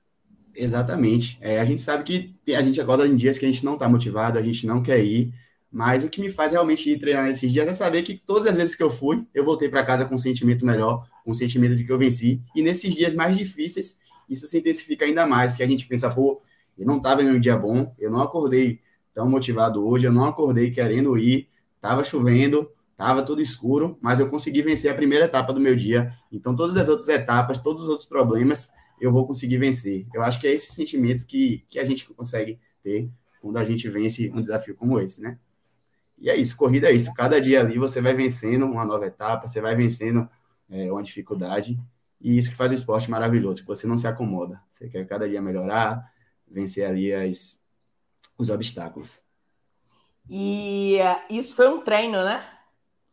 [0.53, 1.35] Exatamente.
[1.41, 3.89] É, a gente sabe que a gente acorda em dias que a gente não está
[3.89, 5.33] motivado, a gente não quer ir,
[5.71, 8.55] mas o que me faz realmente ir treinar nesses dias é saber que todas as
[8.55, 11.75] vezes que eu fui, eu voltei para casa com um sentimento melhor, com um sentimento
[11.75, 12.39] de que eu venci.
[12.55, 13.97] E nesses dias mais difíceis,
[14.29, 16.39] isso se intensifica ainda mais, que a gente pensa, pô,
[16.77, 18.79] eu não estava em um dia bom, eu não acordei
[19.11, 21.51] tão motivado hoje, eu não acordei querendo ir,
[21.83, 26.13] Tava chovendo, tava tudo escuro, mas eu consegui vencer a primeira etapa do meu dia.
[26.31, 30.07] Então, todas as outras etapas, todos os outros problemas, eu vou conseguir vencer.
[30.13, 33.89] Eu acho que é esse sentimento que, que a gente consegue ter quando a gente
[33.89, 35.37] vence um desafio como esse, né?
[36.17, 37.13] E é isso, corrida é isso.
[37.13, 40.29] Cada dia ali você vai vencendo uma nova etapa, você vai vencendo
[40.69, 41.77] é, uma dificuldade.
[42.21, 44.61] E isso que faz o esporte maravilhoso, que você não se acomoda.
[44.71, 46.01] Você quer cada dia melhorar,
[46.47, 47.61] vencer ali as,
[48.37, 49.21] os obstáculos.
[50.29, 50.97] E
[51.29, 52.43] isso foi um treino, né?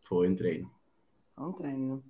[0.02, 0.70] Foi um treino.
[1.34, 2.04] Foi um treino.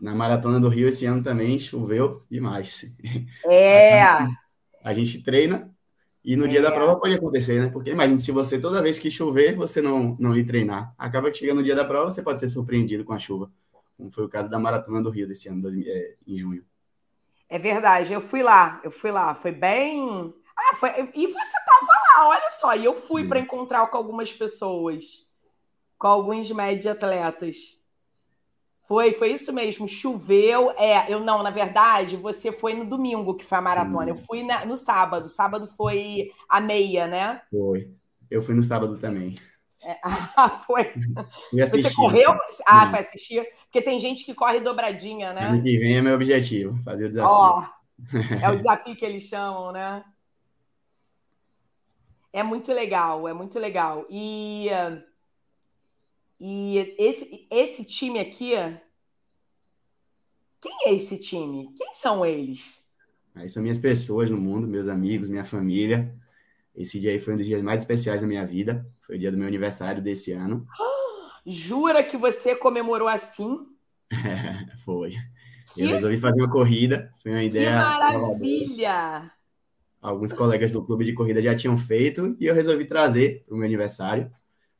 [0.00, 2.84] Na Maratona do Rio esse ano também choveu demais.
[3.48, 4.02] É!
[4.82, 5.74] A gente treina
[6.24, 6.48] e no é.
[6.48, 6.72] dia da é.
[6.72, 7.68] prova pode acontecer, né?
[7.68, 10.94] Porque imagine se você, toda vez que chover, você não, não ir treinar.
[10.98, 13.50] Acaba que chega no dia da prova, você pode ser surpreendido com a chuva.
[13.96, 16.64] Como foi o caso da Maratona do Rio desse ano, é, em junho.
[17.48, 19.34] É verdade, eu fui lá, eu fui lá.
[19.34, 20.90] Foi bem ah, foi...
[21.14, 22.74] E você tava lá, olha só.
[22.74, 25.28] E eu fui para encontrar com algumas pessoas,
[25.98, 27.76] com alguns média atletas.
[28.86, 29.88] Foi, foi isso mesmo.
[29.88, 30.70] Choveu.
[30.78, 34.04] É, eu não, na verdade, você foi no domingo que foi a maratona.
[34.04, 34.08] Hum.
[34.08, 35.28] Eu fui na, no sábado.
[35.28, 37.42] Sábado foi a meia, né?
[37.50, 37.90] Foi.
[38.30, 39.36] Eu fui no sábado também.
[39.82, 40.92] É, ah, foi.
[41.52, 42.30] Você correu?
[42.66, 43.46] Ah, foi assistir?
[43.64, 45.48] Porque tem gente que corre dobradinha, né?
[45.48, 47.30] Ano que vem é meu objetivo, fazer o desafio.
[47.30, 47.64] Ó,
[48.42, 50.04] é o desafio que eles chamam, né?
[52.36, 54.06] É muito legal, é muito legal.
[54.10, 54.68] E,
[56.38, 58.52] e esse, esse time aqui.
[60.60, 61.72] Quem é esse time?
[61.74, 62.84] Quem são eles?
[63.34, 66.14] Aí são minhas pessoas no mundo, meus amigos, minha família.
[66.74, 68.86] Esse dia aí foi um dos dias mais especiais da minha vida.
[69.00, 70.66] Foi o dia do meu aniversário desse ano.
[71.46, 73.66] Jura que você comemorou assim?
[74.84, 75.12] foi.
[75.72, 75.84] Que...
[75.84, 77.10] Eu resolvi fazer uma corrida.
[77.22, 77.70] Foi uma ideia.
[77.70, 79.32] Que maravilha!
[80.00, 83.58] Alguns colegas do clube de corrida já tinham feito e eu resolvi trazer para o
[83.58, 84.30] meu aniversário.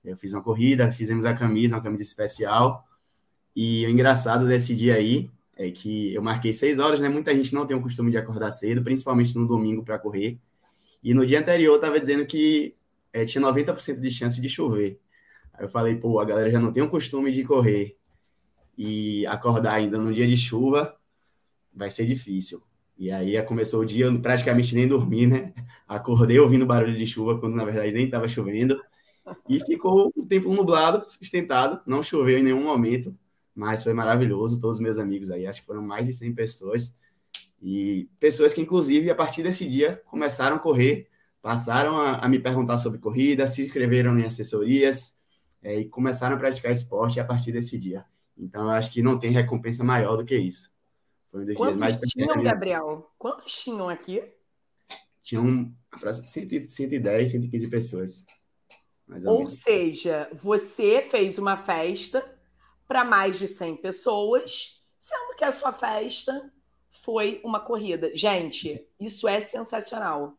[0.04, 2.84] Eu fiz uma corrida, fizemos a camisa, uma camisa especial.
[3.54, 7.08] E o engraçado desse dia aí é que eu marquei seis horas, né?
[7.08, 10.38] Muita gente não tem o costume de acordar cedo, principalmente no domingo para correr.
[11.02, 12.76] E no dia anterior estava dizendo que
[13.12, 15.00] é, tinha 90% de chance de chover.
[15.54, 17.96] Aí eu falei, pô, a galera já não tem o costume de correr
[18.76, 20.94] e acordar ainda no dia de chuva
[21.74, 22.62] vai ser difícil.
[22.98, 25.52] E aí começou o dia, eu praticamente nem dormi, né?
[25.86, 28.80] Acordei ouvindo barulho de chuva, quando na verdade nem estava chovendo.
[29.48, 33.16] E ficou o tempo nublado, sustentado, não choveu em nenhum momento,
[33.54, 34.58] mas foi maravilhoso.
[34.58, 36.96] Todos os meus amigos aí, acho que foram mais de 100 pessoas.
[37.60, 41.08] E pessoas que, inclusive, a partir desse dia, começaram a correr,
[41.42, 45.18] passaram a, a me perguntar sobre corrida, se inscreveram em assessorias
[45.62, 48.04] é, e começaram a praticar esporte a partir desse dia.
[48.38, 50.70] Então, eu acho que não tem recompensa maior do que isso.
[51.44, 53.12] Foi Quantos mais tinham, Gabriel?
[53.18, 54.22] Quantos tinham aqui?
[55.20, 58.24] Tinham aproximadamente 110, 115 pessoas.
[59.26, 62.24] ou, ou seja, você fez uma festa
[62.88, 66.52] para mais de 100 pessoas, sendo que a sua festa
[67.02, 68.16] foi uma corrida.
[68.16, 70.38] Gente, isso é sensacional.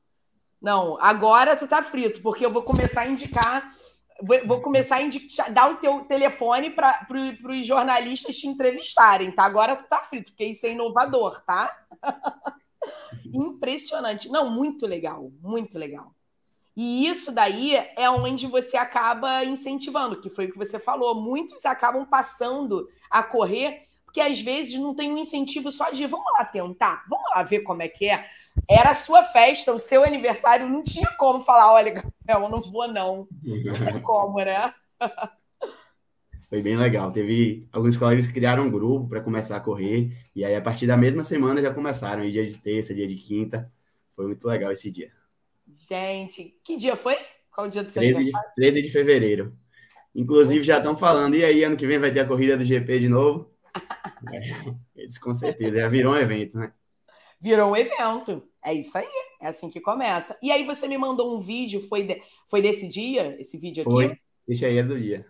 [0.59, 3.69] Não, agora tu tá frito, porque eu vou começar a indicar,
[4.45, 9.43] vou, começar a indicar, dar o teu telefone para pro, os jornalistas te entrevistarem, tá?
[9.43, 11.75] Agora tu tá frito, porque isso é inovador, tá?
[13.33, 14.29] Impressionante.
[14.29, 16.13] Não, muito legal, muito legal.
[16.75, 21.15] E isso daí é onde você acaba incentivando, que foi o que você falou.
[21.15, 26.25] Muitos acabam passando a correr porque às vezes não tem um incentivo só de vamos
[26.39, 28.25] lá tentar, vamos lá ver como é que é.
[28.69, 32.61] Era a sua festa, o seu aniversário, não tinha como falar, olha, Gabriel, eu não
[32.61, 33.27] vou não.
[33.43, 34.73] Não tem como, né?
[36.49, 37.11] Foi bem legal.
[37.11, 40.87] Teve alguns colegas que criaram um grupo para começar a correr, e aí a partir
[40.87, 43.71] da mesma semana já começaram, dia de terça, dia de quinta.
[44.15, 45.11] Foi muito legal esse dia.
[45.73, 47.17] Gente, que dia foi?
[47.51, 49.57] Qual o dia do seu 13 de, 13 de fevereiro.
[50.15, 52.99] Inclusive, já estão falando, e aí, ano que vem vai ter a corrida do GP
[52.99, 53.51] de novo?
[54.97, 56.73] É, isso com certeza, já virou um evento, né?
[57.39, 58.43] Virou um evento.
[58.63, 59.07] É isso aí,
[59.41, 60.37] é assim que começa.
[60.41, 63.91] E aí você me mandou um vídeo, foi, de, foi desse dia, esse vídeo aqui?
[63.91, 65.25] Foi, esse aí é do dia.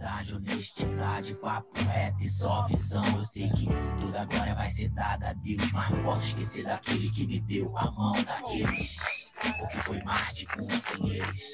[0.00, 3.04] integridade, honestidade, papo reto e só visão.
[3.16, 3.66] Eu sei que
[4.00, 7.76] toda glória vai ser dada a Deus, mas não posso esquecer daquele que me deu
[7.76, 8.96] a mão daqueles.
[9.58, 11.52] Porque foi Marte com sem eles.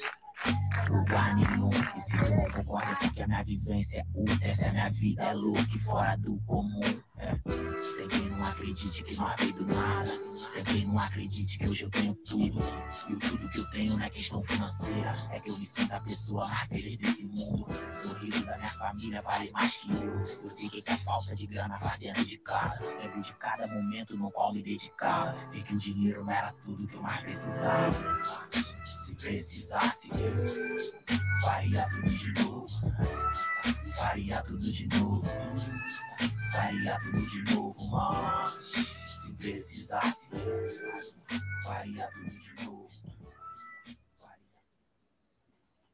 [0.89, 4.71] Lugar nenhum, e se tu não concorda porque a minha vivência é ultra, essa é
[4.71, 7.06] minha vida, é louco fora do comum.
[7.19, 7.35] É.
[7.97, 10.11] Tem quem não acredite que nós veio do nada,
[10.53, 12.59] tem quem não acredite que hoje eu tenho tudo.
[13.09, 15.91] E o tudo que eu tenho não é questão financeira, é que eu me sinto
[15.93, 17.65] a pessoa mais feliz desse mundo.
[17.67, 20.25] O sorriso da minha família vale mais que eu.
[20.43, 22.85] Eu sei que a falta de grana vai dentro de casa.
[22.85, 25.35] Lembro de cada momento no qual me dedicava.
[25.51, 28.49] Vi que o dinheiro não era tudo que eu mais precisava.
[28.85, 32.67] Se precisasse, eu faria tudo de novo.
[33.95, 35.27] Faria tudo de novo.
[36.51, 38.53] Faria tudo de novo, mas
[39.05, 40.31] se precisasse,
[41.63, 42.87] faria tudo de novo.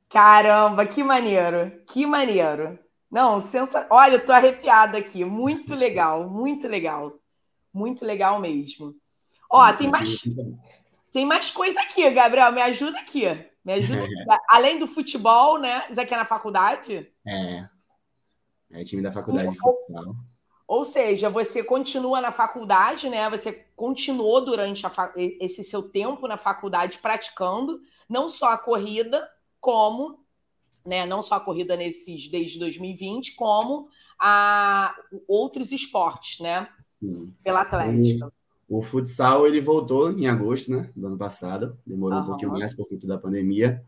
[0.10, 2.78] Caramba, que maneiro, que maneiro.
[3.10, 3.86] Não, sensa...
[3.90, 5.26] olha, eu tô arrepiada aqui.
[5.26, 7.14] Muito legal, muito legal.
[7.74, 8.96] Muito legal mesmo.
[9.50, 10.20] Ó, tem mais,
[11.12, 12.52] tem mais coisa aqui, Gabriel.
[12.52, 13.24] Me ajuda aqui.
[13.66, 14.08] Me ajuda.
[14.50, 15.84] Além do futebol, né?
[15.90, 17.12] Isso aqui é na faculdade?
[17.26, 17.68] É.
[18.74, 20.16] É time da faculdade de futsal.
[20.68, 23.30] Ou seja, você continua na faculdade, né?
[23.30, 25.14] Você continuou durante fa...
[25.16, 29.28] esse seu tempo na faculdade praticando não só a corrida,
[29.60, 30.20] como,
[30.86, 31.06] né?
[31.06, 33.88] Não só a corrida nesses desde 2020, como
[34.20, 34.96] a
[35.28, 36.68] outros esportes, né?
[37.00, 37.34] Sim.
[37.44, 38.32] Pela Atlética.
[38.68, 40.90] O, o, futsal ele voltou em agosto, né?
[40.96, 41.78] Do ano passado.
[41.86, 42.24] Demorou uhum.
[42.24, 43.84] um pouquinho mais por conta da pandemia.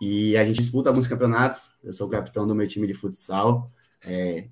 [0.00, 1.76] E a gente disputa alguns campeonatos.
[1.82, 3.70] Eu sou o capitão do meu time de futsal.
[4.06, 4.46] É,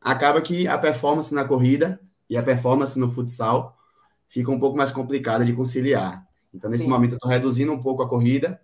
[0.00, 3.78] acaba que a performance na corrida e a performance no futsal
[4.28, 6.26] fica um pouco mais complicada de conciliar.
[6.54, 6.90] Então, nesse Sim.
[6.90, 8.60] momento, eu estou reduzindo um pouco a corrida,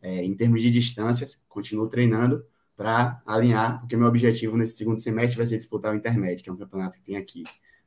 [0.00, 2.44] é, em termos de distâncias, continuo treinando
[2.76, 6.52] para alinhar, porque meu objetivo nesse segundo semestre vai ser disputar o Intermédio, que é
[6.52, 7.44] um campeonato que tem aqui.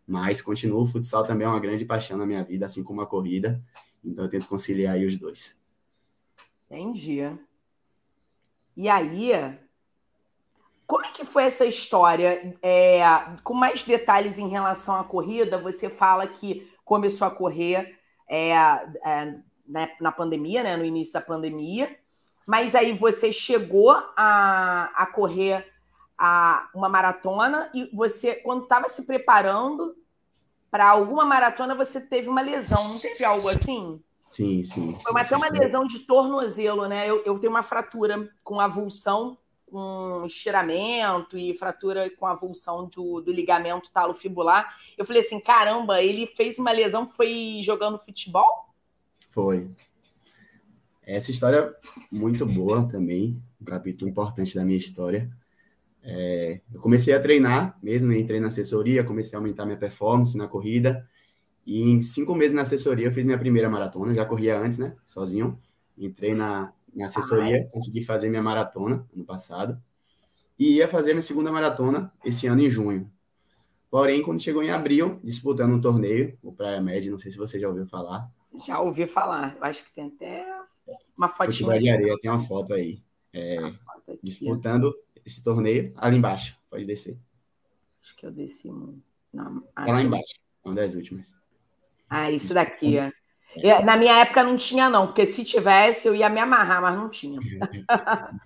[0.08, 3.08] Mas continuo, o futsal também é uma grande paixão na minha vida, assim como a
[3.08, 3.62] corrida.
[4.04, 5.60] Então, eu tento conciliar aí os dois.
[6.70, 7.20] Entendi.
[8.78, 9.32] E aí,
[10.88, 12.56] como é que foi essa história?
[12.62, 13.02] É,
[13.44, 17.98] com mais detalhes em relação à corrida, você fala que começou a correr
[18.30, 19.34] é, é,
[19.68, 21.98] na, na, pandemia, né, no início da pandemia,
[22.46, 25.66] mas aí você chegou a, a correr
[26.18, 29.96] a uma maratona e você, quando estava se preparando
[30.70, 34.02] para alguma maratona, você teve uma lesão, não teve algo assim?
[34.20, 35.00] Sim, sim.
[35.02, 37.10] Foi até uma lesão de tornozelo, né?
[37.10, 43.32] Eu, eu tenho uma fratura com avulsão com estiramento e fratura com avulsão do, do
[43.32, 44.76] ligamento talofibular.
[44.98, 48.70] Eu falei assim, caramba, ele fez uma lesão, foi jogando futebol?
[49.30, 49.70] Foi.
[51.04, 51.74] Essa história é
[52.12, 55.30] muito boa também, um capítulo importante da minha história.
[56.08, 60.48] É, eu comecei a treinar mesmo, entrei na assessoria, comecei a aumentar minha performance na
[60.48, 61.08] corrida.
[61.66, 64.96] E em cinco meses na assessoria eu fiz minha primeira maratona, já corria antes, né?
[65.04, 65.60] Sozinho.
[65.98, 66.72] Entrei na,
[67.04, 67.64] assessoria, ah, é?
[67.66, 69.82] consegui fazer minha maratona ano passado.
[70.58, 73.12] E ia fazer minha segunda maratona esse ano em junho.
[73.90, 77.60] Porém, quando chegou em abril, disputando um torneio, o Praia Med, não sei se você
[77.60, 78.30] já ouviu falar.
[78.66, 79.58] Já ouvi falar.
[79.62, 80.46] Acho que tem até
[81.18, 81.80] uma fotinha.
[81.80, 83.02] De Areia, tem uma foto aí.
[83.34, 84.94] É, foto disputando
[85.26, 86.58] esse torneio ali embaixo.
[86.70, 87.18] Pode descer.
[88.02, 88.70] Acho que eu desci.
[89.34, 91.36] Não, tá lá embaixo, uma das últimas.
[92.10, 92.98] Ah, isso daqui.
[92.98, 93.12] É.
[93.84, 97.10] Na minha época não tinha, não, porque se tivesse eu ia me amarrar, mas não
[97.10, 97.40] tinha.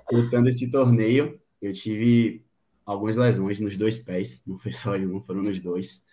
[0.10, 2.44] Disputando esse torneio, eu tive
[2.86, 6.06] algumas lesões nos dois pés, não foi só em um, foram nos dois.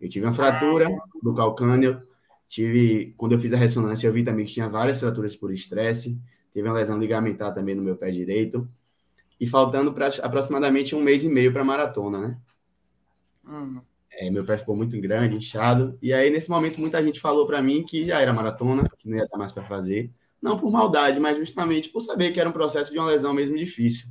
[0.00, 0.98] Eu tive uma fratura é.
[1.22, 2.02] do calcâneo,
[2.48, 6.20] tive, quando eu fiz a ressonância, eu vi também que tinha várias fraturas por estresse,
[6.52, 8.68] teve uma lesão ligamentar também no meu pé direito,
[9.40, 12.38] e faltando para aproximadamente um mês e meio para a maratona, né?
[13.44, 13.80] Uhum.
[14.14, 17.62] É, meu pé ficou muito grande, inchado, e aí nesse momento muita gente falou para
[17.62, 20.10] mim que já era maratona, que não ia estar mais para fazer,
[20.40, 23.56] não por maldade, mas justamente por saber que era um processo de uma lesão mesmo
[23.56, 24.08] difícil.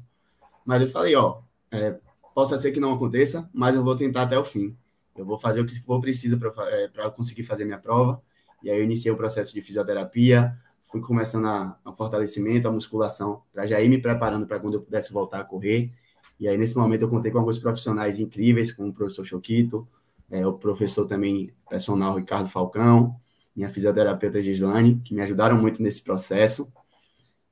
[0.65, 1.97] Mas eu falei, ó, é,
[2.33, 4.75] possa ser que não aconteça, mas eu vou tentar até o fim.
[5.15, 8.21] Eu vou fazer o que for preciso para é, conseguir fazer minha prova.
[8.63, 13.41] E aí eu iniciei o processo de fisioterapia, fui começando a, a fortalecimento, a musculação,
[13.51, 15.91] para já ir me preparando para quando eu pudesse voltar a correr.
[16.39, 19.87] E aí, nesse momento, eu contei com alguns profissionais incríveis, como o professor Choquito,
[20.29, 23.15] é, o professor também personal Ricardo Falcão,
[23.55, 26.71] minha fisioterapeuta Gislane, que me ajudaram muito nesse processo.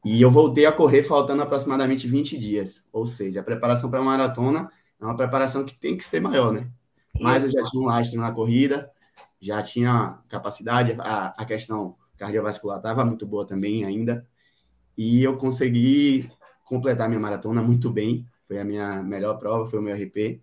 [0.03, 2.88] E eu voltei a correr faltando aproximadamente 20 dias.
[2.91, 6.51] Ou seja, a preparação para a maratona é uma preparação que tem que ser maior,
[6.53, 6.70] né?
[7.20, 8.89] Mas eu já tinha um lastro na corrida,
[9.41, 14.26] já tinha capacidade, a, a questão cardiovascular estava muito boa também ainda.
[14.97, 16.30] E eu consegui
[16.65, 18.26] completar minha maratona muito bem.
[18.50, 20.41] Foi a minha melhor prova, foi o meu RP.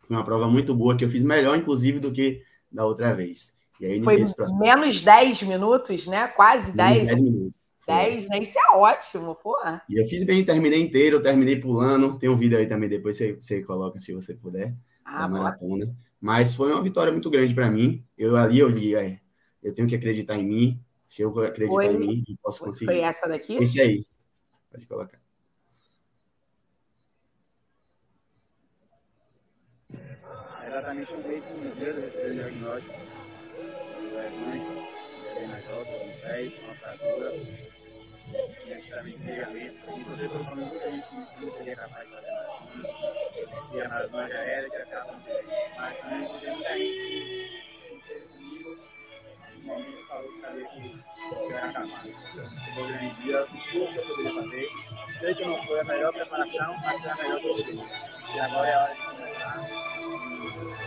[0.00, 3.54] Foi uma prova muito boa, que eu fiz melhor, inclusive, do que da outra vez.
[3.80, 4.22] E aí, foi
[4.60, 6.28] menos 10 minutos, né?
[6.28, 7.08] Quase 10.
[7.08, 7.60] 10 minutos.
[7.86, 8.38] 10, né?
[8.40, 9.80] Isso é ótimo, porra.
[9.88, 12.18] E eu fiz bem, terminei inteiro, terminei pulando.
[12.18, 15.96] Tem um vídeo aí também, depois você, você coloca se você puder, ah, da maratona.
[16.20, 18.04] Mas foi uma vitória muito grande para mim.
[18.16, 19.20] Eu ali eu vi, é,
[19.62, 20.80] eu tenho que acreditar em mim.
[21.08, 22.92] Se eu acreditar foi, em mim, eu posso conseguir.
[22.92, 23.54] Foi essa daqui?
[23.56, 24.04] Esse aí.
[24.70, 25.21] Pode colocar.
[30.92, 32.94] Exatamente um mês, um dia, eu recebi o diagnóstico.
[34.12, 37.32] Lesões, costas, nos pés, uma fratura
[38.90, 42.48] também ligamento, inclusive eu falei muita gente que não seria capaz de fazer nada.
[43.72, 45.18] E a nas mãos aéreas, acaba
[45.76, 48.41] mas também tem muita gente que
[49.62, 51.02] no momento falou que sabia que eu.
[52.76, 54.68] Eu grande dia, tudo que eu poderia fazer.
[55.18, 58.34] Sei que não foi a melhor preparação, mas foi a melhor que fiz.
[58.34, 59.68] E agora é a hora de começar.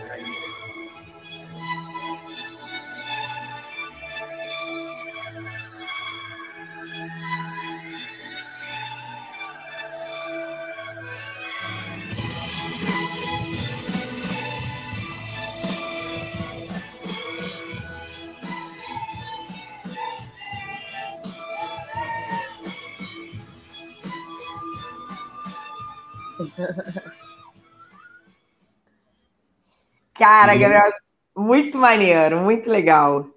[0.05, 0.84] E aí,
[30.13, 30.83] Cara, Gabriel,
[31.35, 33.29] muito maneiro, muito legal.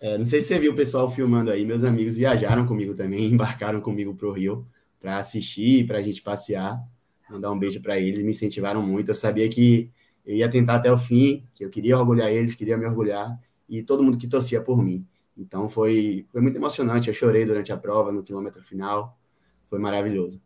[0.00, 3.26] É, não sei se você viu o pessoal filmando aí, meus amigos viajaram comigo também,
[3.30, 4.66] embarcaram comigo para o Rio
[5.00, 6.80] para assistir, para a gente passear,
[7.30, 9.10] mandar um beijo para eles, me incentivaram muito.
[9.10, 9.90] Eu sabia que
[10.24, 13.82] eu ia tentar até o fim, que eu queria orgulhar eles, queria me orgulhar e
[13.82, 15.06] todo mundo que torcia por mim.
[15.36, 17.08] Então foi, foi muito emocionante.
[17.08, 19.18] Eu chorei durante a prova, no quilômetro final.
[19.68, 20.40] Foi maravilhoso.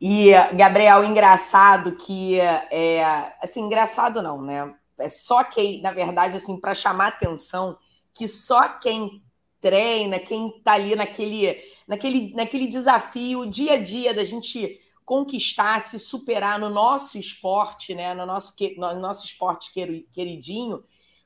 [0.00, 4.74] E, Gabriel, engraçado que é assim, engraçado não, né?
[4.98, 7.76] É só quem, na verdade, assim, para chamar atenção,
[8.14, 9.22] que só quem
[9.60, 15.98] treina, quem está ali naquele, naquele, naquele desafio dia a dia da gente conquistar, se
[15.98, 18.14] superar no nosso esporte, né?
[18.14, 19.72] No nosso, no nosso esporte
[20.12, 20.84] queridinho,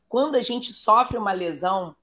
[0.08, 1.96] quando a gente sofre uma lesão,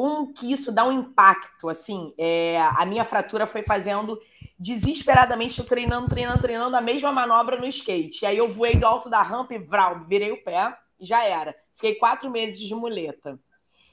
[0.00, 1.68] como que isso dá um impacto?
[1.68, 4.18] Assim, é, a minha fratura foi fazendo
[4.58, 8.22] desesperadamente treinando, treinando, treinando a mesma manobra no skate.
[8.22, 11.54] E aí eu voei do alto da rampa e vral, virei o pé já era.
[11.74, 13.38] Fiquei quatro meses de muleta.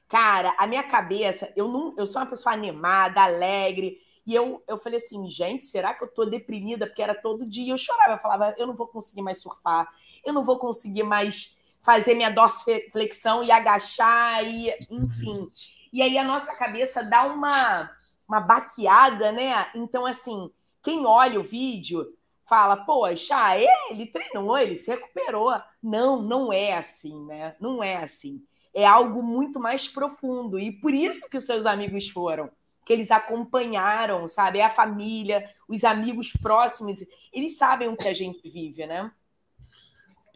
[0.08, 3.98] Cara, a minha cabeça, eu não, eu sou uma pessoa animada, alegre.
[4.26, 6.88] E eu, eu falei assim, gente, será que eu tô deprimida?
[6.88, 7.74] Porque era todo dia.
[7.74, 9.94] Eu chorava, eu falava, eu não vou conseguir mais surfar,
[10.24, 15.52] eu não vou conseguir mais fazer minha dorsiflexão e agachar, e enfim.
[15.92, 17.90] E aí a nossa cabeça dá uma
[18.28, 19.68] uma baqueada, né?
[19.74, 20.52] Então, assim,
[20.84, 22.14] quem olha o vídeo
[22.44, 23.58] fala, poxa, ah,
[23.90, 25.52] ele treinou, ele se recuperou.
[25.82, 27.56] Não, não é assim, né?
[27.60, 28.44] Não é assim.
[28.74, 30.60] É algo muito mais profundo.
[30.60, 32.50] E por isso que os seus amigos foram,
[32.86, 34.60] que eles acompanharam, sabe?
[34.60, 37.00] É a família, os amigos próximos,
[37.34, 39.12] eles sabem o que a gente vive, né?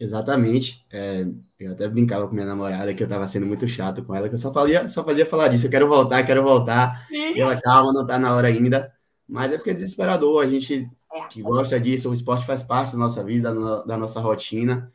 [0.02, 0.84] Exatamente.
[0.90, 1.24] É,
[1.60, 4.34] eu até brincava com minha namorada que eu estava sendo muito chato com ela, que
[4.34, 5.66] eu só fazia, só fazia falar disso.
[5.66, 7.06] Eu quero voltar, quero voltar.
[7.08, 8.92] E ela, calma, não está na hora ainda.
[9.28, 10.42] Mas é porque é desesperador.
[10.42, 11.20] A gente é.
[11.28, 14.92] que gosta disso, o esporte faz parte da nossa vida, da nossa rotina.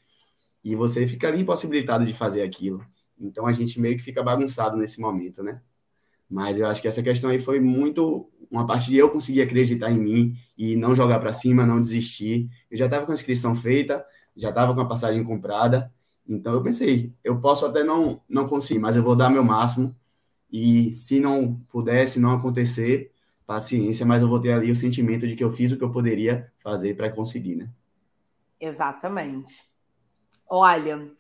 [0.62, 2.86] E você fica impossibilitado de fazer aquilo.
[3.18, 5.62] Então a gente meio que fica bagunçado nesse momento, né?
[6.30, 9.90] Mas eu acho que essa questão aí foi muito uma parte de eu conseguir acreditar
[9.90, 12.50] em mim e não jogar para cima, não desistir.
[12.70, 14.06] Eu já estava com a inscrição feita,
[14.38, 15.92] já estava com a passagem comprada.
[16.28, 19.94] Então eu pensei, eu posso até não não conseguir, mas eu vou dar meu máximo.
[20.52, 23.12] E se não puder, se não acontecer,
[23.46, 25.92] paciência, mas eu vou ter ali o sentimento de que eu fiz o que eu
[25.92, 27.70] poderia fazer para conseguir, né?
[28.60, 29.64] Exatamente.
[30.50, 31.12] Olha,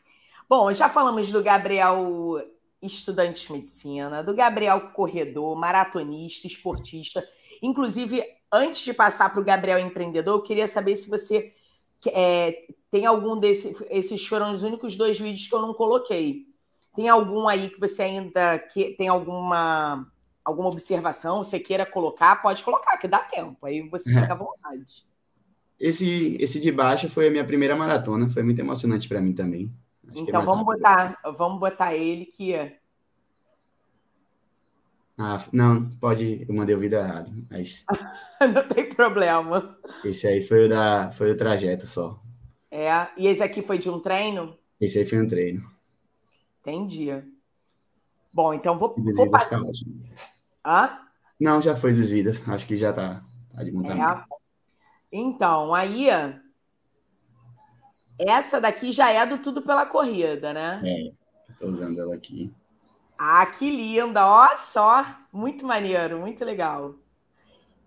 [0.47, 2.37] bom, já falamos do Gabriel
[2.81, 7.27] estudante de medicina, do Gabriel corredor, maratonista, esportista.
[7.61, 11.53] Inclusive, antes de passar para o Gabriel empreendedor, eu queria saber se você
[12.07, 13.81] é, tem algum desses.
[13.89, 16.45] Esses foram os únicos dois vídeos que eu não coloquei.
[16.95, 20.07] Tem algum aí que você ainda que tem alguma
[20.43, 23.65] alguma observação, você queira colocar, pode colocar, que dá tempo.
[23.65, 25.03] Aí você fica à vontade.
[25.77, 29.69] Esse, esse de baixo foi a minha primeira maratona, foi muito emocionante para mim também.
[30.09, 32.53] Acho é então é vamos botar, vamos botar ele que
[35.17, 37.83] ah, não, pode, eu mandei o vídeo errado, mas
[38.53, 39.75] não tem problema.
[40.05, 42.21] Esse aí foi o da, foi o trajeto só.
[42.69, 44.55] É, e esse aqui foi de um treino?
[44.79, 45.67] Esse aí foi um treino.
[46.61, 47.09] Entendi.
[48.31, 49.59] Bom, então vou, vou passar.
[50.63, 50.99] Hã?
[51.39, 52.47] Não, já foi dos vídeos.
[52.47, 53.23] Acho que já tá,
[53.55, 54.01] tá de montamento.
[54.01, 54.37] É.
[55.11, 56.09] Então, aí
[58.19, 60.81] essa daqui já é do Tudo pela Corrida, né?
[60.85, 61.11] É,
[61.57, 62.53] tô usando ela aqui.
[63.17, 64.25] Ah, que linda!
[64.27, 66.95] Ó só, muito maneiro, muito legal.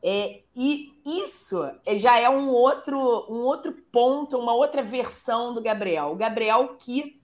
[0.03, 1.61] É, e isso
[1.99, 6.13] já é um outro, um outro ponto, uma outra versão do Gabriel.
[6.13, 7.21] O Gabriel que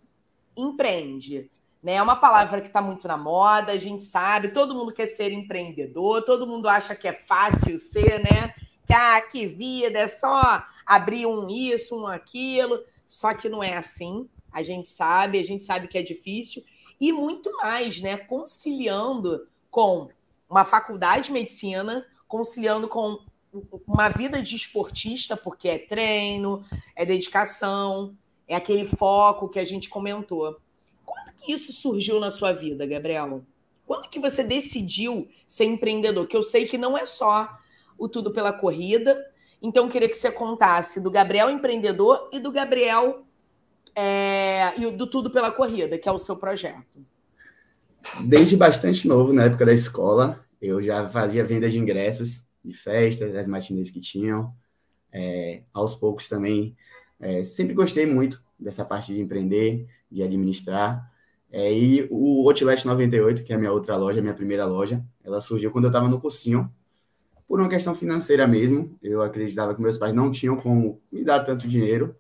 [0.57, 1.50] empreende.
[1.82, 1.94] Né?
[1.94, 5.32] É uma palavra que está muito na moda, a gente sabe, todo mundo quer ser
[5.32, 8.54] empreendedor, todo mundo acha que é fácil ser, né?
[8.86, 12.82] Que, ah, que vida, é só abrir um isso, um aquilo.
[13.07, 14.28] Só que não é assim.
[14.52, 16.64] A gente sabe, a gente sabe que é difícil.
[17.01, 18.16] E muito mais, né?
[18.16, 20.09] Conciliando com
[20.49, 23.18] uma faculdade de medicina, conciliando com
[23.86, 28.16] uma vida de esportista, porque é treino, é dedicação,
[28.47, 30.61] é aquele foco que a gente comentou
[31.47, 33.44] que isso surgiu na sua vida, Gabriel?
[33.86, 36.26] Quando que você decidiu ser empreendedor?
[36.26, 37.57] Que eu sei que não é só
[37.97, 39.24] o tudo pela corrida.
[39.62, 43.24] Então, eu queria que você contasse do Gabriel empreendedor e do Gabriel
[43.97, 47.05] é, e do tudo pela corrida, que é o seu projeto.
[48.28, 53.32] Desde bastante novo, na época da escola, eu já fazia venda de ingressos de festas,
[53.32, 54.53] das matinês que tinham.
[55.12, 56.76] É, aos poucos também,
[57.18, 61.11] é, sempre gostei muito dessa parte de empreender, de administrar.
[61.51, 65.40] É, e o Outlet 98, que é a minha outra loja, minha primeira loja, ela
[65.40, 66.70] surgiu quando eu estava no cursinho,
[67.49, 68.99] por uma questão financeira mesmo.
[69.03, 72.14] Eu acreditava que meus pais não tinham como me dar tanto dinheiro.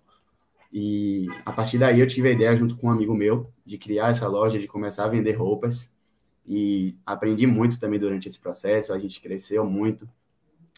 [0.78, 4.10] E a partir daí eu tive a ideia, junto com um amigo meu, de criar
[4.10, 5.96] essa loja, de começar a vender roupas.
[6.46, 8.92] E aprendi muito também durante esse processo.
[8.92, 10.06] A gente cresceu muito,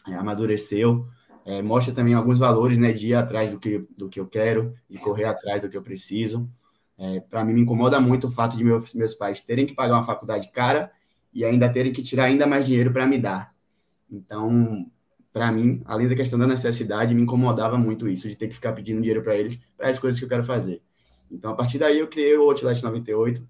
[0.07, 1.05] é, amadureceu.
[1.45, 4.73] É, mostra também alguns valores, né, de ir atrás do que, do que eu quero
[4.89, 6.49] e correr atrás do que eu preciso.
[6.97, 9.95] É, para mim, me incomoda muito o fato de meus, meus pais terem que pagar
[9.95, 10.93] uma faculdade cara
[11.33, 13.53] e ainda terem que tirar ainda mais dinheiro para me dar.
[14.09, 14.89] Então,
[15.31, 18.73] para mim, além da questão da necessidade, me incomodava muito isso, de ter que ficar
[18.73, 20.81] pedindo dinheiro para eles para as coisas que eu quero fazer.
[21.31, 23.47] Então, a partir daí, eu criei o Outlet 98,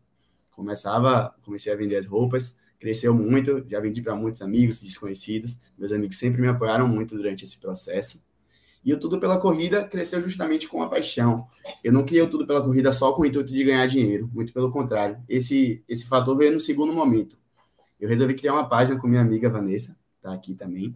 [0.52, 5.60] começava, comecei a vender as roupas, cresceu muito, já vendi para muitos amigos, desconhecidos.
[5.78, 8.24] Meus amigos sempre me apoiaram muito durante esse processo.
[8.84, 11.48] E o Tudo pela Corrida cresceu justamente com a paixão.
[11.84, 14.54] Eu não criei o Tudo pela Corrida só com o intuito de ganhar dinheiro, muito
[14.54, 15.18] pelo contrário.
[15.28, 17.38] Esse, esse fator veio no segundo momento.
[18.00, 20.96] Eu resolvi criar uma página com minha amiga Vanessa, tá aqui também.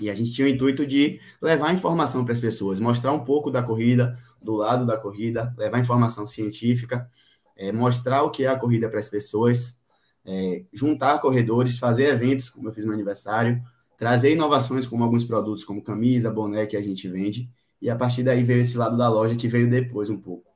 [0.00, 3.50] E a gente tinha o intuito de levar informação para as pessoas, mostrar um pouco
[3.50, 7.08] da corrida, do lado da corrida, levar informação científica,
[7.56, 9.80] é, mostrar o que é a corrida para as pessoas,
[10.24, 13.62] é, juntar corredores, fazer eventos, como eu fiz no aniversário,
[13.96, 17.48] trazer inovações como alguns produtos, como camisa, boné que a gente vende,
[17.80, 20.50] e a partir daí veio esse lado da loja que veio depois um pouco.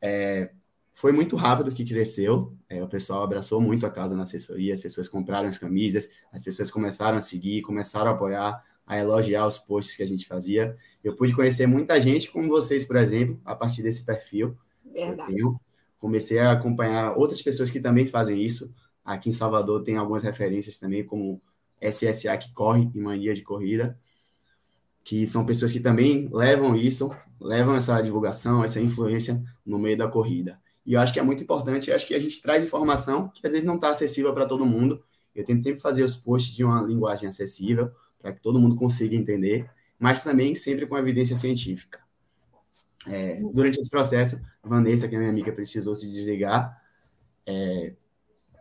[0.00, 0.50] É,
[0.98, 2.52] foi muito rápido que cresceu.
[2.68, 6.42] É, o pessoal abraçou muito a causa na assessoria, as pessoas compraram as camisas, as
[6.42, 10.76] pessoas começaram a seguir, começaram a apoiar, a elogiar os posts que a gente fazia.
[11.04, 14.58] Eu pude conhecer muita gente, como vocês, por exemplo, a partir desse perfil.
[14.84, 15.20] Verdade.
[15.20, 15.60] Eu tenho.
[16.00, 18.74] Comecei a acompanhar outras pessoas que também fazem isso.
[19.04, 21.40] Aqui em Salvador tem algumas referências também, como
[21.80, 23.96] SSA que corre e Mania de Corrida,
[25.04, 27.08] que são pessoas que também levam isso,
[27.40, 30.58] levam essa divulgação, essa influência no meio da corrida.
[30.88, 33.46] E eu acho que é muito importante, eu acho que a gente traz informação que
[33.46, 35.04] às vezes não está acessível para todo mundo.
[35.34, 39.14] Eu tento sempre fazer os posts de uma linguagem acessível, para que todo mundo consiga
[39.14, 42.00] entender, mas também sempre com evidência científica.
[43.06, 46.82] É, durante esse processo, Vanessa, que é minha amiga, precisou se desligar,
[47.44, 47.92] é,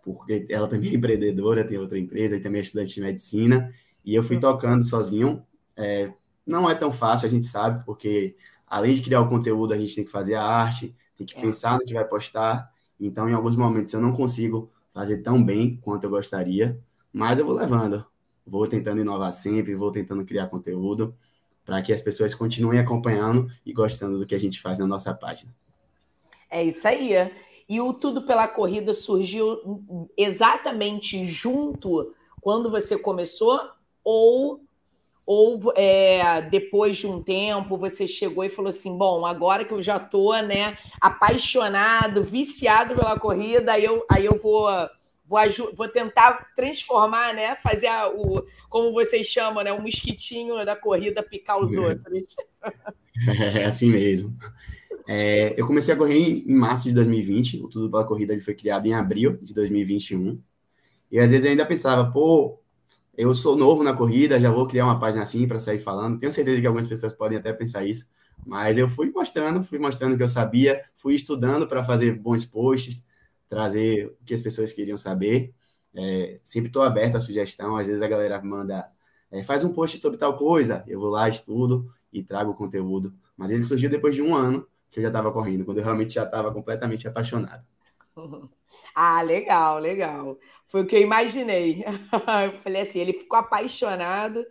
[0.03, 3.73] porque ela também é empreendedora, tem outra empresa e também é estudante de medicina,
[4.03, 5.45] e eu fui tocando sozinho.
[5.77, 6.11] É,
[6.45, 8.35] não é tão fácil, a gente sabe, porque
[8.67, 11.41] além de criar o conteúdo, a gente tem que fazer a arte, tem que é.
[11.41, 12.71] pensar no que vai postar.
[12.99, 16.79] Então, em alguns momentos, eu não consigo fazer tão bem quanto eu gostaria,
[17.11, 18.05] mas eu vou levando.
[18.45, 21.13] Vou tentando inovar sempre, vou tentando criar conteúdo
[21.65, 25.13] para que as pessoas continuem acompanhando e gostando do que a gente faz na nossa
[25.13, 25.53] página.
[26.49, 27.11] É isso aí.
[27.67, 33.59] E o Tudo pela Corrida surgiu exatamente junto quando você começou
[34.01, 34.61] ou
[35.27, 39.81] ou é, depois de um tempo você chegou e falou assim: bom, agora que eu
[39.81, 44.69] já estou né, apaixonado, viciado pela corrida, aí eu, aí eu vou,
[45.25, 45.39] vou,
[45.75, 47.57] vou tentar transformar, né?
[47.57, 49.73] Fazer a, o, como vocês chamam, né?
[49.73, 51.79] O mosquitinho da corrida picar os é.
[51.79, 52.35] outros.
[53.57, 54.37] É assim mesmo.
[55.07, 58.85] É, eu comecei a correr em março de 2020, o Tudo pela Corrida foi criado
[58.85, 60.39] em abril de 2021.
[61.11, 62.59] E às vezes eu ainda pensava, pô,
[63.17, 66.19] eu sou novo na corrida, já vou criar uma página assim para sair falando.
[66.19, 68.07] Tenho certeza que algumas pessoas podem até pensar isso,
[68.45, 72.45] mas eu fui mostrando, fui mostrando o que eu sabia, fui estudando para fazer bons
[72.45, 73.03] posts,
[73.49, 75.53] trazer o que as pessoas queriam saber.
[75.95, 77.75] É, sempre estou aberto à sugestão.
[77.75, 78.87] Às vezes a galera manda,
[79.31, 83.13] é, faz um post sobre tal coisa, eu vou lá, estudo e trago o conteúdo.
[83.35, 86.13] Mas ele surgiu depois de um ano que eu já estava correndo, quando eu realmente
[86.13, 87.65] já estava completamente apaixonado.
[88.93, 90.37] Ah, legal, legal.
[90.65, 91.83] Foi o que eu imaginei.
[92.43, 94.45] Eu falei assim, ele ficou apaixonado.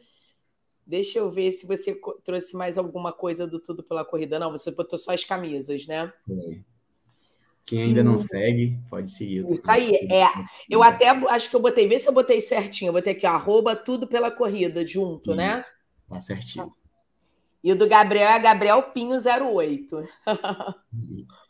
[0.86, 4.38] Deixa eu ver se você trouxe mais alguma coisa do Tudo pela Corrida.
[4.38, 6.12] Não, você botou só as camisas, né?
[7.64, 9.44] Quem ainda não segue, pode seguir.
[9.50, 10.28] Isso aí, é.
[10.70, 12.90] Eu até acho que eu botei, vê se eu botei certinho.
[12.90, 15.58] Eu botei aqui, ó, arroba Tudo pela Corrida, junto, né?
[15.58, 15.74] Isso, né?
[16.08, 16.72] Tá certinho.
[17.64, 20.08] E o do Gabriel é Gabriel Pinho 08.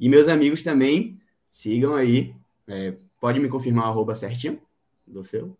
[0.00, 1.20] e meus amigos também
[1.50, 2.32] Sigam aí.
[2.68, 4.62] É, pode me confirmar o arroba certinho
[5.06, 5.56] do seu?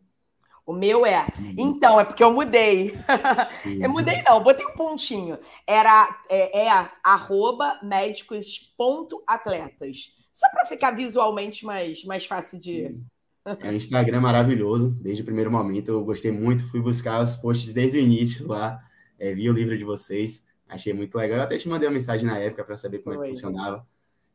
[0.65, 1.27] O meu é.
[1.37, 1.55] Uhum.
[1.59, 2.95] Então, é porque eu mudei.
[3.67, 5.37] eu mudei, não, botei um pontinho.
[5.67, 6.71] Era é, é
[7.03, 10.15] arroba médicos.atletas.
[10.33, 12.97] Só para ficar visualmente mais, mais fácil de.
[13.45, 15.91] É um Instagram maravilhoso, desde o primeiro momento.
[15.91, 18.81] Eu gostei muito, fui buscar os posts desde o início lá,
[19.19, 21.39] é, vi o livro de vocês, achei muito legal.
[21.39, 23.27] Eu até te mandei uma mensagem na época para saber como Foi.
[23.27, 23.85] é que funcionava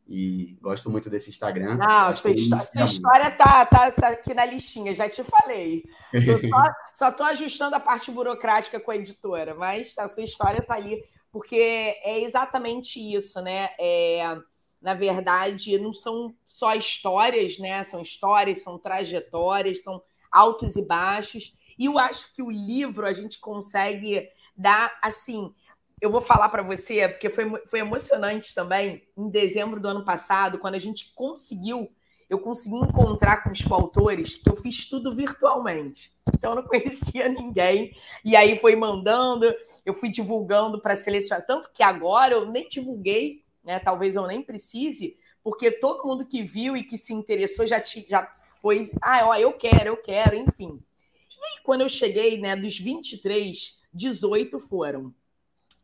[0.08, 1.78] e gosto muito desse Instagram.
[1.78, 5.84] Não, sua, sua história tá, tá, tá aqui na listinha, já te falei.
[6.94, 11.04] só, estou ajustando a parte burocrática com a editora, mas a sua história tá ali,
[11.32, 13.70] porque é exatamente isso, né?
[13.80, 14.38] É,
[14.80, 17.84] na verdade, não são só histórias, né?
[17.84, 20.02] São histórias, são trajetórias, são
[20.32, 21.58] altos e baixos.
[21.80, 25.52] E eu acho que o livro a gente consegue dar assim
[26.06, 30.60] eu vou falar para você, porque foi, foi emocionante também, em dezembro do ano passado,
[30.60, 31.92] quando a gente conseguiu,
[32.30, 36.12] eu consegui encontrar com os coautores, que eu fiz tudo virtualmente.
[36.32, 37.96] Então eu não conhecia ninguém.
[38.24, 39.52] E aí foi mandando,
[39.84, 41.44] eu fui divulgando para selecionar.
[41.46, 43.80] Tanto que agora eu nem divulguei, né?
[43.80, 48.06] Talvez eu nem precise, porque todo mundo que viu e que se interessou já, te,
[48.08, 48.32] já
[48.62, 50.80] foi, ah, ó, eu quero, eu quero, enfim.
[51.32, 55.12] E aí, quando eu cheguei, né, dos 23, 18 foram.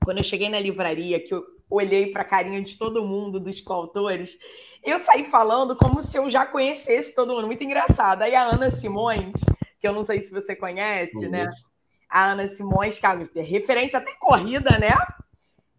[0.04, 3.62] Quando eu cheguei na livraria, que eu olhei para a carinha de todo mundo, dos
[3.62, 4.38] coautores,
[4.84, 7.48] eu saí falando como se eu já conhecesse todo mundo.
[7.48, 8.24] Muito engraçado.
[8.24, 9.34] Aí a Ana Simões,
[9.80, 11.46] que eu não sei se você conhece, né?
[12.10, 14.92] A Ana Simões, que é referência até corrida, né?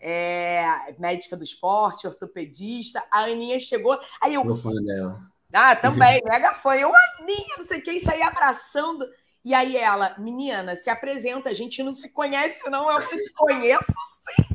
[0.01, 0.65] É,
[0.99, 3.03] médica do esporte, ortopedista.
[3.11, 3.99] A Aninha chegou.
[4.21, 4.45] Aí eu.
[4.45, 5.21] Sou fã dela.
[5.53, 6.75] Ah, também, mega fã.
[6.75, 9.07] Eu, Aninha, não sei o que, isso aí abraçando.
[9.45, 12.91] E aí ela, menina, se apresenta, a gente não se conhece, não.
[12.91, 13.93] Eu se conheço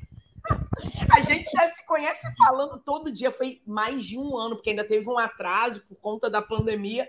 [1.09, 4.83] a gente já se conhece falando todo dia, foi mais de um ano, porque ainda
[4.83, 7.07] teve um atraso por conta da pandemia.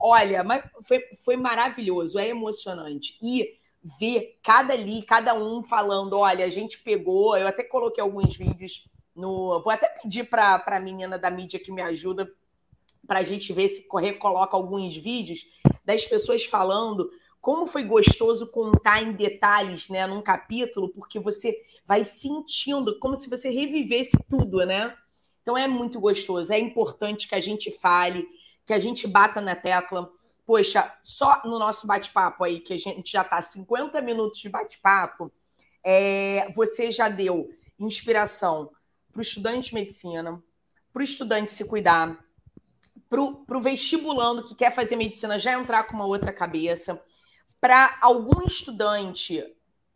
[0.00, 3.18] Olha, mas foi, foi maravilhoso, é emocionante.
[3.20, 3.58] E
[3.98, 8.88] ver cada ali, cada um falando: olha, a gente pegou, eu até coloquei alguns vídeos
[9.14, 9.60] no.
[9.62, 12.30] Vou até pedir para a menina da mídia que me ajuda
[13.06, 15.46] para a gente ver se recoloca alguns vídeos
[15.88, 17.10] das pessoas falando
[17.40, 23.30] como foi gostoso contar em detalhes, né, num capítulo, porque você vai sentindo como se
[23.30, 24.94] você revivesse tudo, né?
[25.40, 28.28] Então é muito gostoso, é importante que a gente fale,
[28.66, 30.12] que a gente bata na tecla.
[30.44, 35.32] Poxa, só no nosso bate-papo aí, que a gente já está 50 minutos de bate-papo,
[35.82, 38.70] é, você já deu inspiração
[39.10, 40.42] para o estudante de medicina,
[40.92, 42.22] para o estudante se cuidar,
[43.08, 47.00] para o vestibulando que quer fazer medicina já entrar com uma outra cabeça,
[47.60, 49.42] para algum estudante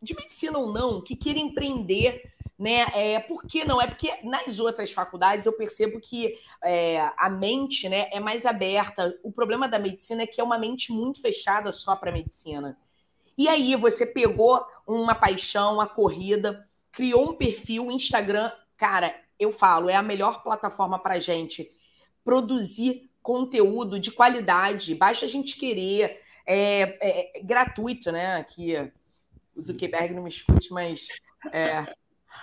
[0.00, 2.86] de medicina ou não que queira empreender, né?
[2.94, 3.80] É, por que não?
[3.80, 9.16] É porque nas outras faculdades eu percebo que é, a mente né, é mais aberta.
[9.22, 12.76] O problema da medicina é que é uma mente muito fechada só para medicina.
[13.36, 19.88] E aí você pegou uma paixão, a corrida, criou um perfil, Instagram, cara, eu falo,
[19.88, 21.70] é a melhor plataforma para gente
[22.24, 24.94] produzir conteúdo de qualidade.
[24.94, 28.42] Basta a gente querer, é, é, gratuito, né?
[28.44, 28.90] Que
[29.56, 31.06] o Zuckerberg não me escute, mas
[31.52, 31.94] é,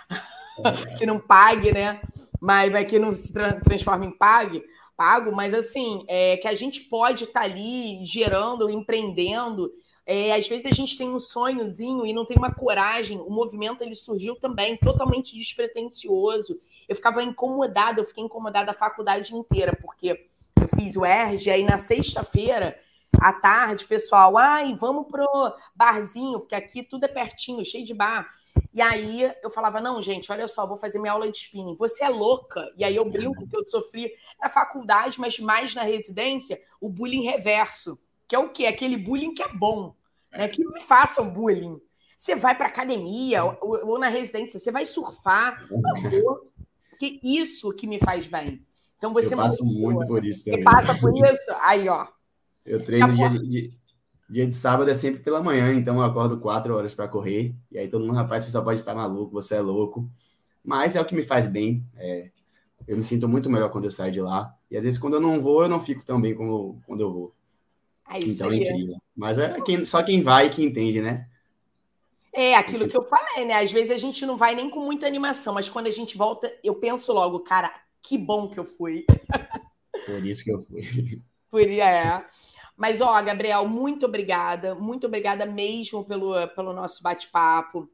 [0.97, 2.01] que não pague, né?
[2.41, 4.63] Mas que não se transforme em pague,
[4.95, 9.71] pago, mas assim, é, que a gente pode estar tá ali gerando, empreendendo.
[10.11, 13.21] É, às vezes a gente tem um sonhozinho e não tem uma coragem.
[13.21, 16.59] O movimento ele surgiu também totalmente despretensioso.
[16.87, 20.27] Eu ficava incomodada, eu fiquei incomodada a faculdade inteira, porque
[20.59, 22.75] eu fiz o ERG, aí na sexta-feira
[23.21, 28.33] à tarde, pessoal, ai, vamos pro barzinho, porque aqui tudo é pertinho, cheio de bar.
[28.73, 31.75] E aí eu falava, não, gente, olha só, vou fazer minha aula de spinning.
[31.75, 32.67] Você é louca?
[32.75, 37.25] E aí eu brinco que eu sofri na faculdade, mas mais na residência, o bullying
[37.25, 38.65] reverso, que é o quê?
[38.65, 39.93] Aquele bullying que é bom,
[40.31, 40.47] né?
[40.47, 41.79] Que me façam bullying.
[42.17, 45.65] Você vai para academia ou, ou, na residência, você vai surfar,
[46.99, 48.61] que isso que me faz bem.
[48.97, 50.59] Então você eu passo muito por isso também.
[50.59, 51.51] Você passa por isso?
[51.61, 52.05] Aí, ó.
[52.65, 53.69] Eu treino dia de,
[54.29, 57.55] dia de, sábado é sempre pela manhã, então eu acordo quatro horas para correr.
[57.71, 60.09] E aí todo mundo, rapaz, você só pode estar maluco, você é louco.
[60.61, 61.85] Mas é o que me faz bem.
[61.95, 62.29] É,
[62.85, 64.53] eu me sinto muito melhor quando eu saio de lá.
[64.69, 67.13] E às vezes quando eu não vou, eu não fico tão bem como quando eu
[67.13, 67.33] vou.
[68.09, 68.97] É então é incrível.
[69.15, 71.27] Mas é quem, só quem vai que entende, né?
[72.33, 73.55] É aquilo que eu falei, né?
[73.55, 76.51] Às vezes a gente não vai nem com muita animação, mas quando a gente volta,
[76.63, 79.05] eu penso logo, cara, que bom que eu fui.
[80.05, 81.21] Por isso que eu fui.
[81.51, 82.25] Por, é.
[82.75, 84.73] Mas, ó, Gabriel, muito obrigada.
[84.73, 87.89] Muito obrigada mesmo pelo, pelo nosso bate-papo,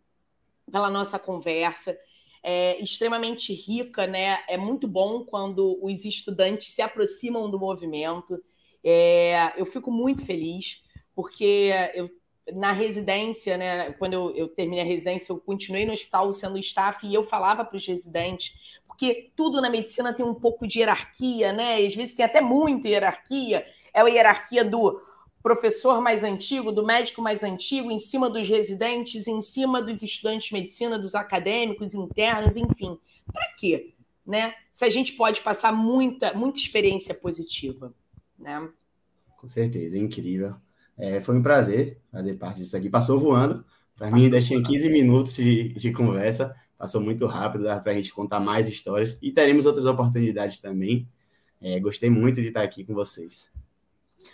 [0.72, 1.98] pela nossa conversa.
[2.44, 4.44] É extremamente rica, né?
[4.48, 8.40] É muito bom quando os estudantes se aproximam do movimento.
[8.86, 10.84] É, eu fico muito feliz,
[11.16, 12.10] porque eu
[12.54, 17.04] na residência, né, quando eu, eu, terminei a residência, eu continuei no hospital sendo staff
[17.04, 21.52] e eu falava para os residentes porque tudo na medicina tem um pouco de hierarquia,
[21.52, 21.82] né?
[21.82, 23.66] E às vezes tem até muita hierarquia.
[23.94, 25.02] É a hierarquia do
[25.44, 30.48] professor mais antigo, do médico mais antigo, em cima dos residentes, em cima dos estudantes
[30.48, 32.98] de medicina, dos acadêmicos internos, enfim.
[33.32, 33.94] Para quê?
[34.26, 34.56] Né?
[34.72, 37.94] Se a gente pode passar muita, muita experiência positiva,
[38.38, 38.68] né?
[39.38, 40.56] Com certeza, é incrível.
[40.98, 42.90] É, foi um prazer fazer parte disso aqui.
[42.90, 43.66] Passou voando.
[43.98, 48.14] Para mim, ainda tinha 15 minutos de, de conversa passou muito rápido, para a gente
[48.14, 51.08] contar mais histórias e teremos outras oportunidades também.
[51.62, 53.52] É, gostei muito de estar aqui com vocês.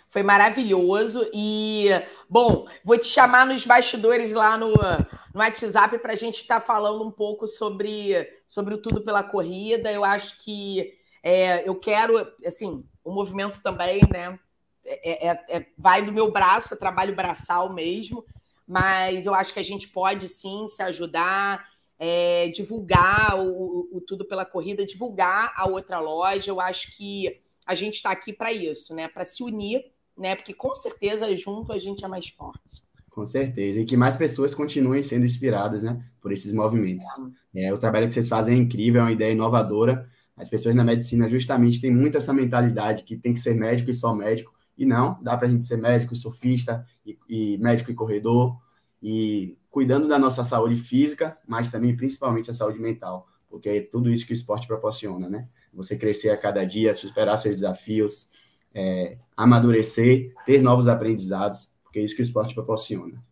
[0.08, 1.88] Foi maravilhoso e,
[2.28, 6.66] bom, vou te chamar nos bastidores lá no, no WhatsApp para a gente estar tá
[6.66, 9.92] falando um pouco sobre, sobre o Tudo pela Corrida.
[9.92, 14.38] Eu acho que é, eu quero, assim, o movimento também, né?
[14.84, 18.24] É, é, é, vai do meu braço, é trabalho braçal mesmo,
[18.66, 21.64] mas eu acho que a gente pode sim se ajudar,
[21.98, 26.50] é, divulgar o, o, Tudo pela Corrida, divulgar a outra loja.
[26.50, 29.08] Eu acho que a gente está aqui para isso, né?
[29.08, 29.84] Para se unir,
[30.18, 30.34] né?
[30.34, 32.82] Porque com certeza junto a gente é mais forte.
[33.08, 33.78] Com certeza.
[33.78, 36.02] E que mais pessoas continuem sendo inspiradas, né?
[36.20, 37.06] Por esses movimentos.
[37.54, 37.66] É.
[37.66, 40.08] é o trabalho que vocês fazem é incrível, é uma ideia inovadora.
[40.42, 43.94] As pessoas na medicina justamente têm muito essa mentalidade que tem que ser médico e
[43.94, 44.52] só médico.
[44.76, 48.58] E não, dá para a gente ser médico, surfista e, e médico e corredor.
[49.02, 54.10] E cuidando da nossa saúde física, mas também principalmente a saúde mental, porque é tudo
[54.10, 55.48] isso que o esporte proporciona, né?
[55.72, 58.30] Você crescer a cada dia, superar seus desafios,
[58.74, 63.22] é, amadurecer, ter novos aprendizados, porque é isso que o esporte proporciona.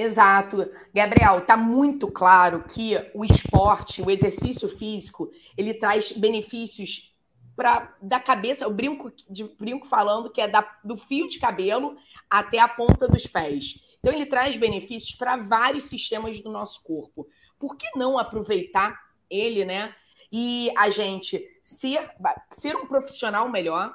[0.00, 0.66] Exato.
[0.94, 7.14] Gabriel, está muito claro que o esporte, o exercício físico, ele traz benefícios
[7.54, 11.96] para da cabeça, eu brinco, de, brinco falando que é da, do fio de cabelo
[12.30, 13.78] até a ponta dos pés.
[13.98, 17.28] Então, ele traz benefícios para vários sistemas do nosso corpo.
[17.58, 18.98] Por que não aproveitar
[19.28, 19.94] ele, né?
[20.32, 22.10] e a gente ser,
[22.52, 23.94] ser um profissional melhor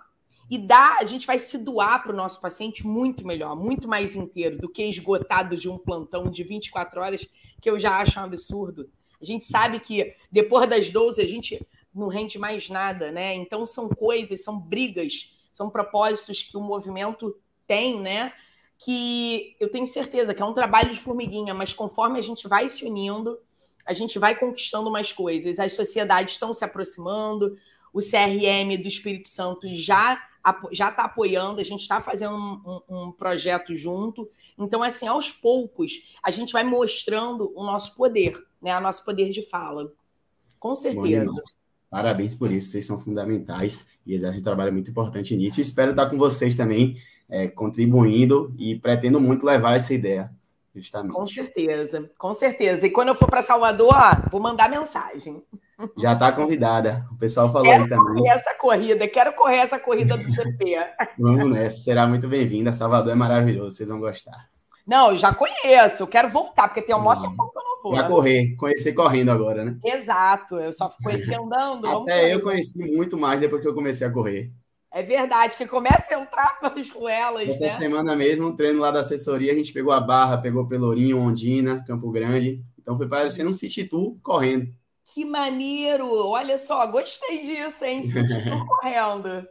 [0.50, 4.16] e dar, a gente vai se doar para o nosso paciente muito melhor, muito mais
[4.16, 7.28] inteiro do que esgotado de um plantão de 24 horas,
[7.60, 8.90] que eu já acho um absurdo.
[9.20, 13.34] A gente sabe que depois das 12 a gente não rende mais nada, né?
[13.34, 17.36] Então são coisas, são brigas, são propósitos que o movimento
[17.66, 18.34] tem, né?
[18.78, 22.70] Que eu tenho certeza que é um trabalho de formiguinha, mas conforme a gente vai
[22.70, 23.40] se unindo,
[23.86, 25.58] a gente vai conquistando mais coisas.
[25.58, 27.58] As sociedades estão se aproximando,
[27.94, 30.22] o CRM do Espírito Santo já
[30.72, 34.30] já está apoiando, a gente está fazendo um, um, um, projeto junto.
[34.58, 38.78] Então, assim, aos poucos, a gente vai mostrando o nosso poder, né?
[38.78, 39.92] O nosso poder de fala.
[40.60, 41.32] Com certeza.
[41.90, 45.60] Parabéns por isso, vocês são fundamentais e exercem um trabalho muito importante nisso.
[45.60, 46.98] E espero estar com vocês também,
[47.30, 50.32] é, contribuindo e pretendo muito levar essa ideia.
[50.76, 51.14] Justamente.
[51.14, 52.86] Com certeza, com certeza.
[52.86, 55.42] E quando eu for para Salvador, ó, vou mandar mensagem.
[55.98, 57.06] Já está convidada.
[57.12, 58.16] O pessoal falou quero aí também.
[58.16, 60.78] Correr essa corrida, quero correr essa corrida do GP.
[61.20, 62.72] Vamos nessa, será muito bem-vinda.
[62.72, 64.50] Salvador é maravilhoso, vocês vão gostar.
[64.88, 67.82] Não, eu já conheço, eu quero voltar, porque tem um moto tempo que eu não
[67.82, 67.92] vou.
[67.94, 69.78] Vai correr, conhecer correndo agora, né?
[69.84, 71.88] Exato, eu só conheci andando.
[71.88, 74.52] Até eu conheci muito mais depois que eu comecei a correr.
[74.92, 77.50] É verdade, que começa a entrar nas ruelas.
[77.50, 77.70] Essa né?
[77.72, 81.84] semana mesmo, um treino lá da assessoria, a gente pegou a Barra, pegou Pelourinho, Ondina,
[81.86, 82.64] Campo Grande.
[82.80, 84.68] Então foi parecendo um City Tour correndo.
[85.16, 86.14] Que maneiro!
[86.28, 88.02] Olha só, gostei disso, hein?
[88.02, 89.48] Tour correndo.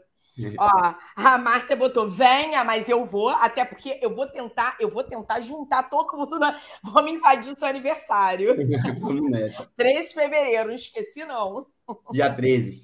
[0.59, 5.03] Ó, a Márcia botou, venha, mas eu vou, até porque eu vou tentar, eu vou
[5.03, 6.61] tentar juntar todo mundo, na...
[6.85, 8.55] vamos invadir o seu aniversário.
[9.01, 9.65] vamos nessa.
[9.75, 11.67] 13 de fevereiro, não esqueci não.
[12.13, 12.83] Dia 13.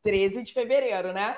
[0.00, 1.36] 13 de fevereiro, né?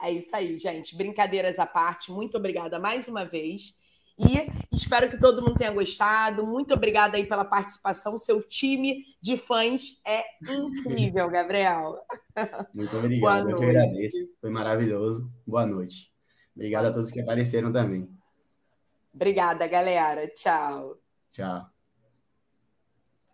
[0.00, 0.96] É isso aí, gente.
[0.96, 3.76] Brincadeiras à parte, muito obrigada mais uma vez.
[4.16, 6.46] E espero que todo mundo tenha gostado.
[6.46, 8.16] Muito obrigada aí pela participação.
[8.16, 11.98] Seu time de fãs é incrível, Gabriel.
[12.72, 13.50] Muito obrigado.
[13.50, 14.18] Eu que agradeço.
[14.40, 15.28] Foi maravilhoso.
[15.46, 16.12] Boa noite.
[16.54, 18.08] Obrigado a todos que apareceram também.
[19.12, 20.28] Obrigada, galera.
[20.28, 20.98] Tchau.
[21.32, 21.73] Tchau.